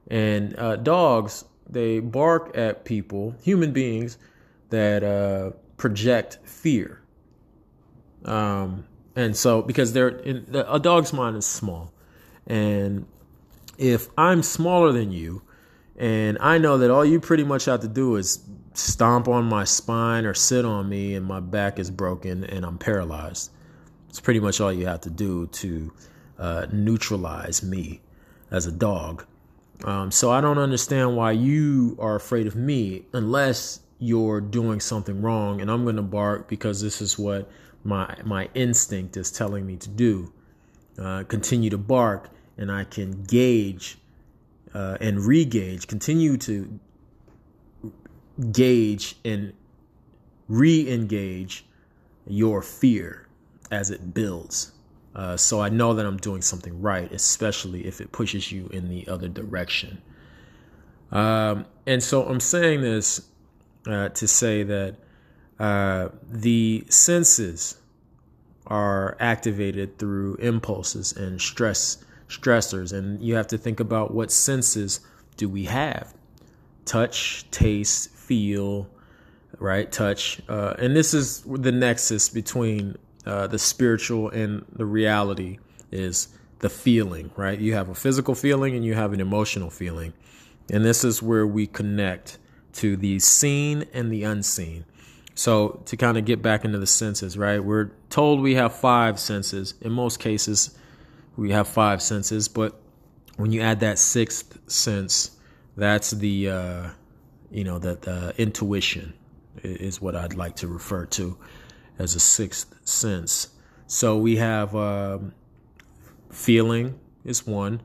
And 0.07 0.57
uh, 0.57 0.77
dogs, 0.77 1.45
they 1.69 1.99
bark 1.99 2.57
at 2.57 2.83
people, 2.83 3.35
human 3.43 3.73
beings, 3.73 4.17
that 4.71 5.03
uh, 5.03 5.51
project 5.79 6.37
fear. 6.43 7.01
Um, 8.25 8.85
and 9.15 9.35
so, 9.35 9.63
because 9.63 9.93
they're 9.93 10.09
in, 10.09 10.45
a 10.53 10.79
dog's 10.79 11.11
mind 11.11 11.37
is 11.37 11.45
small, 11.45 11.91
and 12.45 13.07
if 13.77 14.09
I'm 14.17 14.43
smaller 14.43 14.91
than 14.91 15.11
you, 15.11 15.41
and 15.97 16.37
I 16.39 16.57
know 16.57 16.77
that 16.77 16.91
all 16.91 17.03
you 17.03 17.19
pretty 17.19 17.43
much 17.43 17.65
have 17.65 17.79
to 17.81 17.87
do 17.87 18.15
is 18.15 18.39
stomp 18.73 19.27
on 19.27 19.45
my 19.45 19.63
spine 19.63 20.25
or 20.25 20.33
sit 20.33 20.65
on 20.65 20.87
me, 20.87 21.15
and 21.15 21.25
my 21.25 21.39
back 21.39 21.79
is 21.79 21.89
broken 21.89 22.43
and 22.43 22.65
I'm 22.65 22.77
paralyzed. 22.77 23.51
It's 24.09 24.19
pretty 24.19 24.39
much 24.39 24.61
all 24.61 24.71
you 24.71 24.87
have 24.87 25.01
to 25.01 25.09
do 25.09 25.47
to 25.47 25.93
uh, 26.37 26.65
neutralize 26.71 27.63
me 27.63 28.01
as 28.51 28.65
a 28.65 28.71
dog. 28.71 29.25
Um, 29.83 30.11
so 30.11 30.31
I 30.31 30.41
don't 30.41 30.57
understand 30.57 31.15
why 31.15 31.31
you 31.31 31.95
are 31.99 32.15
afraid 32.15 32.47
of 32.47 32.55
me 32.55 33.05
unless 33.13 33.81
you're 33.99 34.41
doing 34.41 34.79
something 34.79 35.21
wrong 35.21 35.61
and 35.61 35.69
I'm 35.69 35.83
going 35.83 35.97
to 35.97 36.01
bark 36.01 36.47
because 36.47 36.81
this 36.81 37.01
is 37.01 37.19
what 37.19 37.49
my 37.83 38.15
my 38.23 38.49
instinct 38.53 39.17
is 39.17 39.31
telling 39.31 39.65
me 39.65 39.75
to 39.77 39.89
do. 39.89 40.33
Uh, 40.97 41.23
continue 41.23 41.69
to 41.69 41.77
bark 41.77 42.29
and 42.57 42.71
I 42.71 42.83
can 42.83 43.23
gauge 43.23 43.97
uh, 44.73 44.97
and 45.01 45.19
re-gauge, 45.19 45.87
continue 45.87 46.37
to 46.37 46.79
gauge 48.51 49.15
and 49.25 49.53
re-engage 50.47 51.65
your 52.27 52.61
fear 52.61 53.27
as 53.71 53.91
it 53.91 54.13
builds. 54.13 54.73
Uh, 55.15 55.35
so 55.35 55.61
I 55.61 55.69
know 55.69 55.93
that 55.93 56.05
I'm 56.05 56.17
doing 56.17 56.41
something 56.41 56.81
right, 56.81 57.11
especially 57.11 57.87
if 57.87 57.99
it 57.99 58.11
pushes 58.11 58.51
you 58.51 58.67
in 58.67 58.89
the 58.89 59.07
other 59.07 59.27
direction. 59.27 60.01
Um, 61.11 61.65
and 61.87 62.01
so 62.01 62.25
I'm 62.25 62.39
saying 62.39 62.81
this 62.81 63.21
uh, 63.87 64.09
to 64.09 64.27
say 64.27 64.63
that 64.63 64.95
uh, 65.59 66.09
the 66.29 66.85
senses 66.89 67.77
are 68.67 69.17
activated 69.19 69.97
through 69.97 70.35
impulses 70.35 71.11
and 71.13 71.41
stress 71.41 72.03
stressors, 72.29 72.93
and 72.93 73.21
you 73.21 73.35
have 73.35 73.47
to 73.47 73.57
think 73.57 73.79
about 73.79 74.13
what 74.13 74.31
senses 74.31 75.01
do 75.37 75.49
we 75.49 75.65
have: 75.65 76.13
touch, 76.85 77.45
taste, 77.51 78.11
feel, 78.11 78.87
right? 79.57 79.91
Touch, 79.91 80.41
uh, 80.47 80.75
and 80.77 80.95
this 80.95 81.13
is 81.13 81.41
the 81.41 81.71
nexus 81.71 82.29
between 82.29 82.97
uh, 83.25 83.47
the 83.47 83.59
spiritual 83.59 84.29
and 84.29 84.65
the 84.71 84.85
reality 84.85 85.59
is 85.91 86.29
the 86.59 86.69
feeling, 86.69 87.31
right? 87.35 87.59
You 87.59 87.73
have 87.73 87.89
a 87.89 87.95
physical 87.95 88.35
feeling 88.35 88.75
and 88.75 88.85
you 88.85 88.93
have 88.93 89.13
an 89.13 89.19
emotional 89.19 89.69
feeling, 89.69 90.13
and 90.71 90.85
this 90.85 91.03
is 91.03 91.21
where 91.21 91.47
we 91.47 91.67
connect 91.67 92.37
to 92.73 92.95
the 92.95 93.19
seen 93.19 93.85
and 93.93 94.11
the 94.11 94.23
unseen. 94.23 94.85
So, 95.35 95.81
to 95.85 95.95
kind 95.95 96.17
of 96.17 96.25
get 96.25 96.41
back 96.41 96.65
into 96.65 96.79
the 96.79 96.87
senses, 96.87 97.37
right? 97.37 97.63
We're 97.63 97.91
told 98.09 98.41
we 98.41 98.55
have 98.55 98.75
five 98.75 99.19
senses. 99.19 99.73
In 99.79 99.93
most 99.93 100.19
cases, 100.19 100.77
we 101.37 101.51
have 101.51 101.67
five 101.67 102.01
senses, 102.01 102.49
but 102.49 102.81
when 103.37 103.51
you 103.53 103.61
add 103.61 103.79
that 103.79 103.99
sixth 103.99 104.59
sense, 104.69 105.31
that's 105.77 106.11
the, 106.11 106.49
uh, 106.49 106.89
you 107.51 107.63
know, 107.63 107.79
that 107.79 108.01
the 108.01 108.33
intuition 108.37 109.13
is 109.63 110.01
what 110.01 110.13
I'd 110.13 110.33
like 110.33 110.57
to 110.57 110.67
refer 110.67 111.05
to 111.05 111.37
as 111.97 112.15
a 112.15 112.19
sixth 112.19 112.75
sense. 112.85 113.47
So, 113.87 114.17
we 114.17 114.35
have 114.35 114.75
um, 114.75 115.33
feeling 116.29 116.99
is 117.23 117.47
one, 117.47 117.81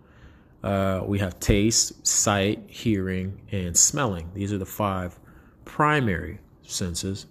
uh, 0.65 1.03
we 1.05 1.19
have 1.19 1.39
taste, 1.41 2.07
sight, 2.07 2.59
hearing, 2.69 3.39
and 3.53 3.77
smelling. 3.77 4.31
These 4.33 4.51
are 4.51 4.57
the 4.57 4.65
five 4.65 5.21
primary 5.67 6.41
senses. 6.63 7.27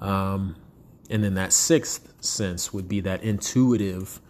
Um, 0.00 0.56
and 1.08 1.22
then 1.22 1.34
that 1.34 1.52
sixth 1.52 2.12
sense 2.20 2.74
would 2.74 2.88
be 2.88 2.98
that 3.00 3.22
intuitive 3.22 4.20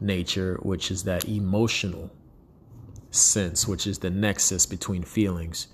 nature, 0.00 0.58
which 0.62 0.90
is 0.90 1.04
that 1.04 1.28
emotional 1.28 2.10
sense, 3.10 3.68
which 3.68 3.86
is 3.86 3.98
the 3.98 4.08
nexus 4.08 4.64
between 4.64 5.02
feelings. 5.02 5.68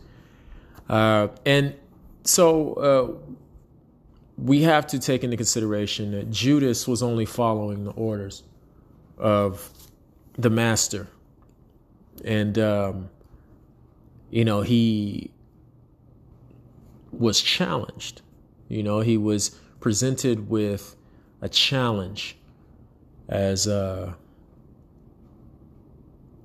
Uh, 0.89 1.29
and 1.47 1.77
so 2.25 2.75
uh, 2.75 3.33
we 4.37 4.63
have 4.63 4.85
to 4.89 4.99
take 4.99 5.23
into 5.23 5.37
consideration 5.37 6.11
that 6.11 6.29
Judas 6.33 6.89
was 6.89 7.05
only 7.05 7.25
following 7.25 7.85
the 7.85 7.93
orders 7.93 8.43
of 9.17 9.71
the 10.37 10.51
master 10.51 11.07
and 12.25 12.59
um, 12.59 13.11
you 14.31 14.45
know 14.45 14.63
he 14.63 15.31
was 17.13 17.41
challenged. 17.41 18.23
You 18.69 18.83
know 18.83 19.01
he 19.01 19.17
was 19.17 19.51
presented 19.81 20.49
with 20.49 20.97
a 21.41 21.49
challenge 21.49 22.37
as 23.29 23.67
a 23.67 24.17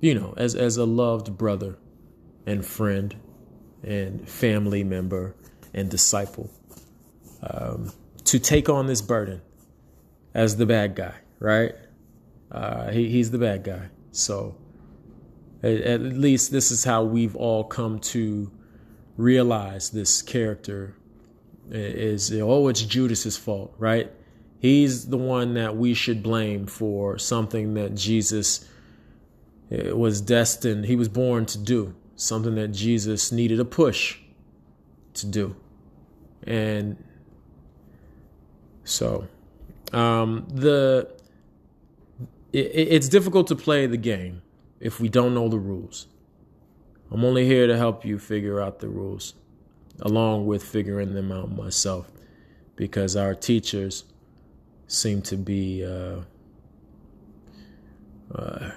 you 0.00 0.14
know 0.14 0.34
as 0.36 0.54
as 0.54 0.76
a 0.76 0.84
loved 0.84 1.36
brother 1.36 1.76
and 2.46 2.64
friend 2.64 3.14
and 3.82 4.28
family 4.28 4.82
member 4.84 5.34
and 5.74 5.90
disciple 5.90 6.50
um, 7.42 7.92
to 8.24 8.38
take 8.38 8.68
on 8.68 8.86
this 8.86 9.02
burden 9.02 9.40
as 10.34 10.56
the 10.56 10.66
bad 10.66 10.94
guy, 10.94 11.14
right? 11.38 11.74
Uh, 12.50 12.90
he, 12.90 13.08
he's 13.08 13.30
the 13.30 13.38
bad 13.38 13.64
guy. 13.64 13.88
So 14.12 14.56
at 15.66 16.00
least 16.00 16.50
this 16.52 16.70
is 16.70 16.84
how 16.84 17.04
we've 17.04 17.36
all 17.36 17.64
come 17.64 17.98
to 17.98 18.50
realize 19.16 19.90
this 19.90 20.22
character 20.22 20.94
is 21.70 22.32
oh 22.32 22.68
it's 22.68 22.82
Judas's 22.82 23.36
fault, 23.36 23.74
right? 23.78 24.10
He's 24.58 25.08
the 25.08 25.18
one 25.18 25.54
that 25.54 25.76
we 25.76 25.94
should 25.94 26.22
blame 26.22 26.66
for 26.66 27.18
something 27.18 27.74
that 27.74 27.94
Jesus 27.94 28.68
eh, 29.70 29.92
was 29.92 30.20
destined, 30.20 30.86
he 30.86 30.96
was 30.96 31.08
born 31.08 31.46
to 31.46 31.58
do, 31.58 31.94
something 32.14 32.54
that 32.54 32.68
Jesus 32.68 33.32
needed 33.32 33.60
a 33.60 33.64
push 33.64 34.18
to 35.14 35.26
do. 35.26 35.56
And 36.44 37.02
so 38.84 39.26
um, 39.92 40.46
the 40.48 41.10
it, 42.52 42.58
it's 42.58 43.08
difficult 43.08 43.48
to 43.48 43.56
play 43.56 43.86
the 43.86 43.96
game 43.96 44.42
if 44.80 45.00
we 45.00 45.08
don't 45.08 45.34
know 45.34 45.48
the 45.48 45.58
rules. 45.58 46.06
I'm 47.10 47.24
only 47.24 47.46
here 47.46 47.66
to 47.66 47.76
help 47.76 48.04
you 48.04 48.18
figure 48.18 48.60
out 48.60 48.80
the 48.80 48.88
rules, 48.88 49.34
along 50.00 50.46
with 50.46 50.62
figuring 50.62 51.14
them 51.14 51.30
out 51.30 51.50
myself, 51.50 52.10
because 52.74 53.16
our 53.16 53.34
teachers 53.34 54.04
seem 54.88 55.22
to 55.22 55.36
be 55.36 55.84
uh, 55.84 56.20
uh, 58.34 58.70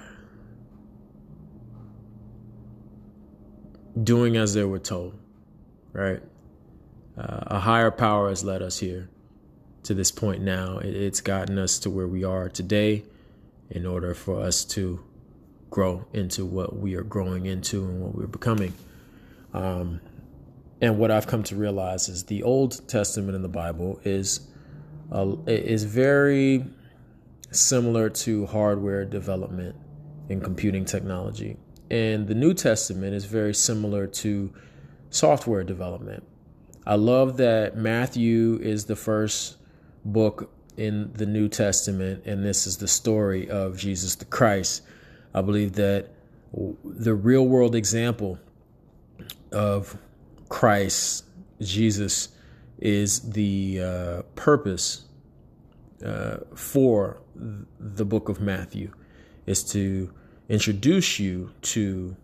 doing 4.02 4.36
as 4.36 4.54
they 4.54 4.64
were 4.64 4.78
told, 4.78 5.18
right? 5.92 6.22
Uh, 7.18 7.44
a 7.46 7.58
higher 7.58 7.90
power 7.90 8.28
has 8.28 8.44
led 8.44 8.62
us 8.62 8.78
here 8.78 9.08
to 9.82 9.94
this 9.94 10.10
point 10.10 10.42
now. 10.42 10.78
It, 10.78 10.94
it's 10.94 11.20
gotten 11.20 11.58
us 11.58 11.78
to 11.80 11.90
where 11.90 12.08
we 12.08 12.24
are 12.24 12.48
today 12.48 13.04
in 13.70 13.86
order 13.86 14.14
for 14.14 14.40
us 14.40 14.64
to 14.64 15.04
grow 15.70 16.04
into 16.12 16.44
what 16.44 16.76
we 16.76 16.94
are 16.94 17.02
growing 17.02 17.46
into 17.46 17.84
and 17.84 18.00
what 18.00 18.14
we're 18.14 18.26
becoming. 18.26 18.74
Um, 19.54 20.00
and 20.80 20.98
what 20.98 21.10
I've 21.10 21.26
come 21.26 21.42
to 21.44 21.56
realize 21.56 22.08
is 22.08 22.24
the 22.24 22.42
Old 22.42 22.86
Testament 22.88 23.34
in 23.36 23.42
the 23.42 23.48
Bible 23.48 24.00
is 24.04 24.48
uh, 25.12 25.36
is 25.46 25.84
very 25.84 26.64
similar 27.50 28.08
to 28.08 28.46
hardware 28.46 29.04
development 29.04 29.76
in 30.28 30.40
computing 30.40 30.84
technology, 30.84 31.56
and 31.90 32.26
the 32.26 32.34
New 32.34 32.54
Testament 32.54 33.14
is 33.14 33.24
very 33.24 33.52
similar 33.52 34.06
to 34.06 34.52
software 35.10 35.64
development. 35.64 36.22
I 36.86 36.94
love 36.94 37.36
that 37.38 37.76
Matthew 37.76 38.58
is 38.62 38.86
the 38.86 38.96
first 38.96 39.56
book 40.04 40.50
in 40.76 41.12
the 41.12 41.26
New 41.26 41.48
Testament, 41.48 42.24
and 42.24 42.44
this 42.44 42.66
is 42.66 42.78
the 42.78 42.88
story 42.88 43.50
of 43.50 43.76
Jesus 43.76 44.14
the 44.14 44.24
Christ. 44.24 44.82
I 45.34 45.42
believe 45.42 45.74
that 45.74 46.08
the 46.84 47.14
real 47.14 47.46
world 47.46 47.74
example 47.74 48.38
of 49.52 49.96
Christ, 50.48 51.24
Jesus, 51.60 52.28
is 52.78 53.20
the 53.30 53.80
uh, 53.80 54.22
purpose 54.34 55.04
uh, 56.04 56.38
for 56.54 57.20
the 57.78 58.04
book 58.04 58.28
of 58.28 58.40
Matthew, 58.40 58.92
is 59.46 59.62
to 59.72 60.12
introduce 60.48 61.18
you 61.18 61.52
to, 61.62 62.16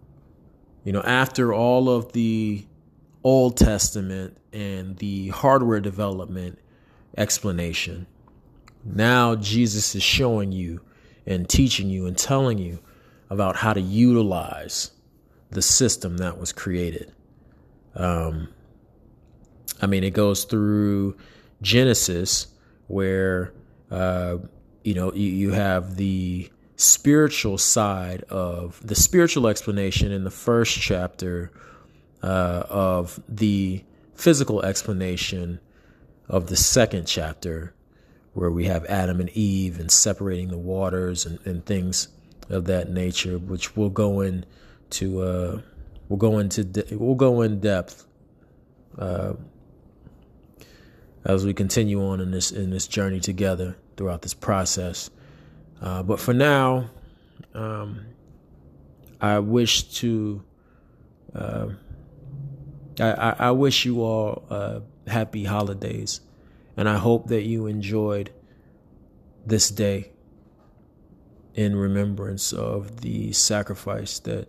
you 0.85 0.93
know, 0.93 1.03
after 1.03 1.53
all 1.53 1.89
of 1.89 2.13
the 2.13 2.67
Old 3.23 3.57
Testament 3.57 4.37
and 4.53 4.97
the 4.97 5.29
hardware 5.29 5.81
development 5.81 6.59
explanation, 7.17 8.07
now 8.85 9.35
Jesus 9.37 9.95
is 9.95 10.03
showing 10.03 10.53
you 10.53 10.81
and 11.27 11.49
teaching 11.49 11.91
you 11.91 12.07
and 12.07 12.17
telling 12.17 12.59
you 12.59 12.81
about 13.31 13.57
how 13.57 13.73
to 13.73 13.81
utilize 13.81 14.91
the 15.51 15.63
system 15.63 16.19
that 16.19 16.39
was 16.39 16.53
created. 16.53 17.13
Um, 17.95 18.49
I 19.81 19.87
mean, 19.87 20.05
it 20.05 20.11
goes 20.11 20.45
through 20.45 21.17
Genesis, 21.63 22.49
where 22.89 23.53
uh, 23.91 24.39
you 24.85 24.95
know 24.95 25.13
you, 25.13 25.31
you 25.31 25.53
have 25.53 25.97
the 25.97 26.51
spiritual 26.77 27.59
side 27.59 28.23
of 28.25 28.87
the 28.87 28.95
spiritual 28.95 29.47
explanation 29.47 30.13
in 30.13 30.25
the 30.25 30.31
first 30.31 30.79
chapter 30.79 31.51
uh, 32.23 32.65
of 32.69 33.21
the 33.29 33.83
physical 34.15 34.63
explanation 34.63 35.61
of 36.29 36.49
the 36.49 36.57
second 36.57 37.07
chapter, 37.07 37.75
where 38.35 38.51
we 38.51 38.67
have 38.67 38.85
Adam 38.87 39.21
and 39.21 39.31
Eve 39.31 39.79
and 39.79 39.91
separating 39.91 40.49
the 40.49 40.59
waters 40.59 41.25
and, 41.25 41.39
and 41.47 41.65
things 41.65 42.09
of 42.49 42.67
that 42.67 42.91
nature, 42.91 43.39
which 43.39 43.77
we'll 43.77 43.91
go 43.91 44.21
into. 44.21 45.23
Uh, 45.23 45.61
we'll 46.09 46.19
go 46.19 46.39
into 46.39 46.65
de- 46.65 46.97
we'll 46.97 47.15
go 47.15 47.43
in 47.43 47.61
depth 47.61 48.07
uh, 48.99 49.35
as 51.25 51.45
we 51.45 51.53
continue 51.53 52.03
on 52.05 52.21
in 52.21 52.31
this 52.31 52.53
in 52.53 52.71
this 52.71 52.87
journey 52.87 53.21
together 53.21 53.77
throughout 53.97 54.23
this 54.23 54.35
process. 54.35 55.11
Uh, 55.81 56.03
but 56.03 56.19
for 56.21 56.33
now, 56.33 56.89
um, 57.55 58.07
I 59.21 59.39
wish 59.41 59.85
to 60.01 60.43
uh, 61.35 61.69
I, 62.99 63.35
I, 63.39 63.51
wish 63.51 63.85
you 63.85 64.03
all 64.03 64.47
uh, 64.49 64.81
happy 65.07 65.45
holidays, 65.45 66.21
and 66.77 66.89
I 66.89 66.97
hope 66.97 67.29
that 67.29 67.43
you 67.43 67.67
enjoyed 67.67 68.31
this 69.45 69.69
day 69.69 70.13
in 71.57 71.75
remembrance 71.75 72.53
of 72.53 73.01
the 73.01 73.33
sacrifice 73.33 74.19
that 74.21 74.47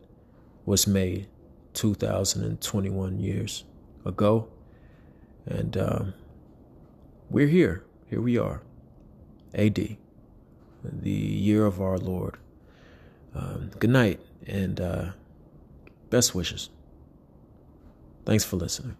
was 0.65 0.85
made 0.85 1.27
2021 1.73 3.17
years 3.17 3.63
ago. 4.05 4.49
And 5.45 5.77
um, 5.77 6.13
we're 7.29 7.47
here. 7.47 7.85
Here 8.09 8.21
we 8.21 8.37
are. 8.37 8.61
AD, 9.55 9.97
the 10.83 11.09
year 11.09 11.65
of 11.65 11.81
our 11.81 11.97
Lord. 11.97 12.37
Um, 13.33 13.71
good 13.79 13.89
night 13.89 14.19
and 14.45 14.79
uh, 14.81 15.11
best 16.09 16.35
wishes. 16.35 16.69
Thanks 18.25 18.43
for 18.43 18.57
listening. 18.57 18.97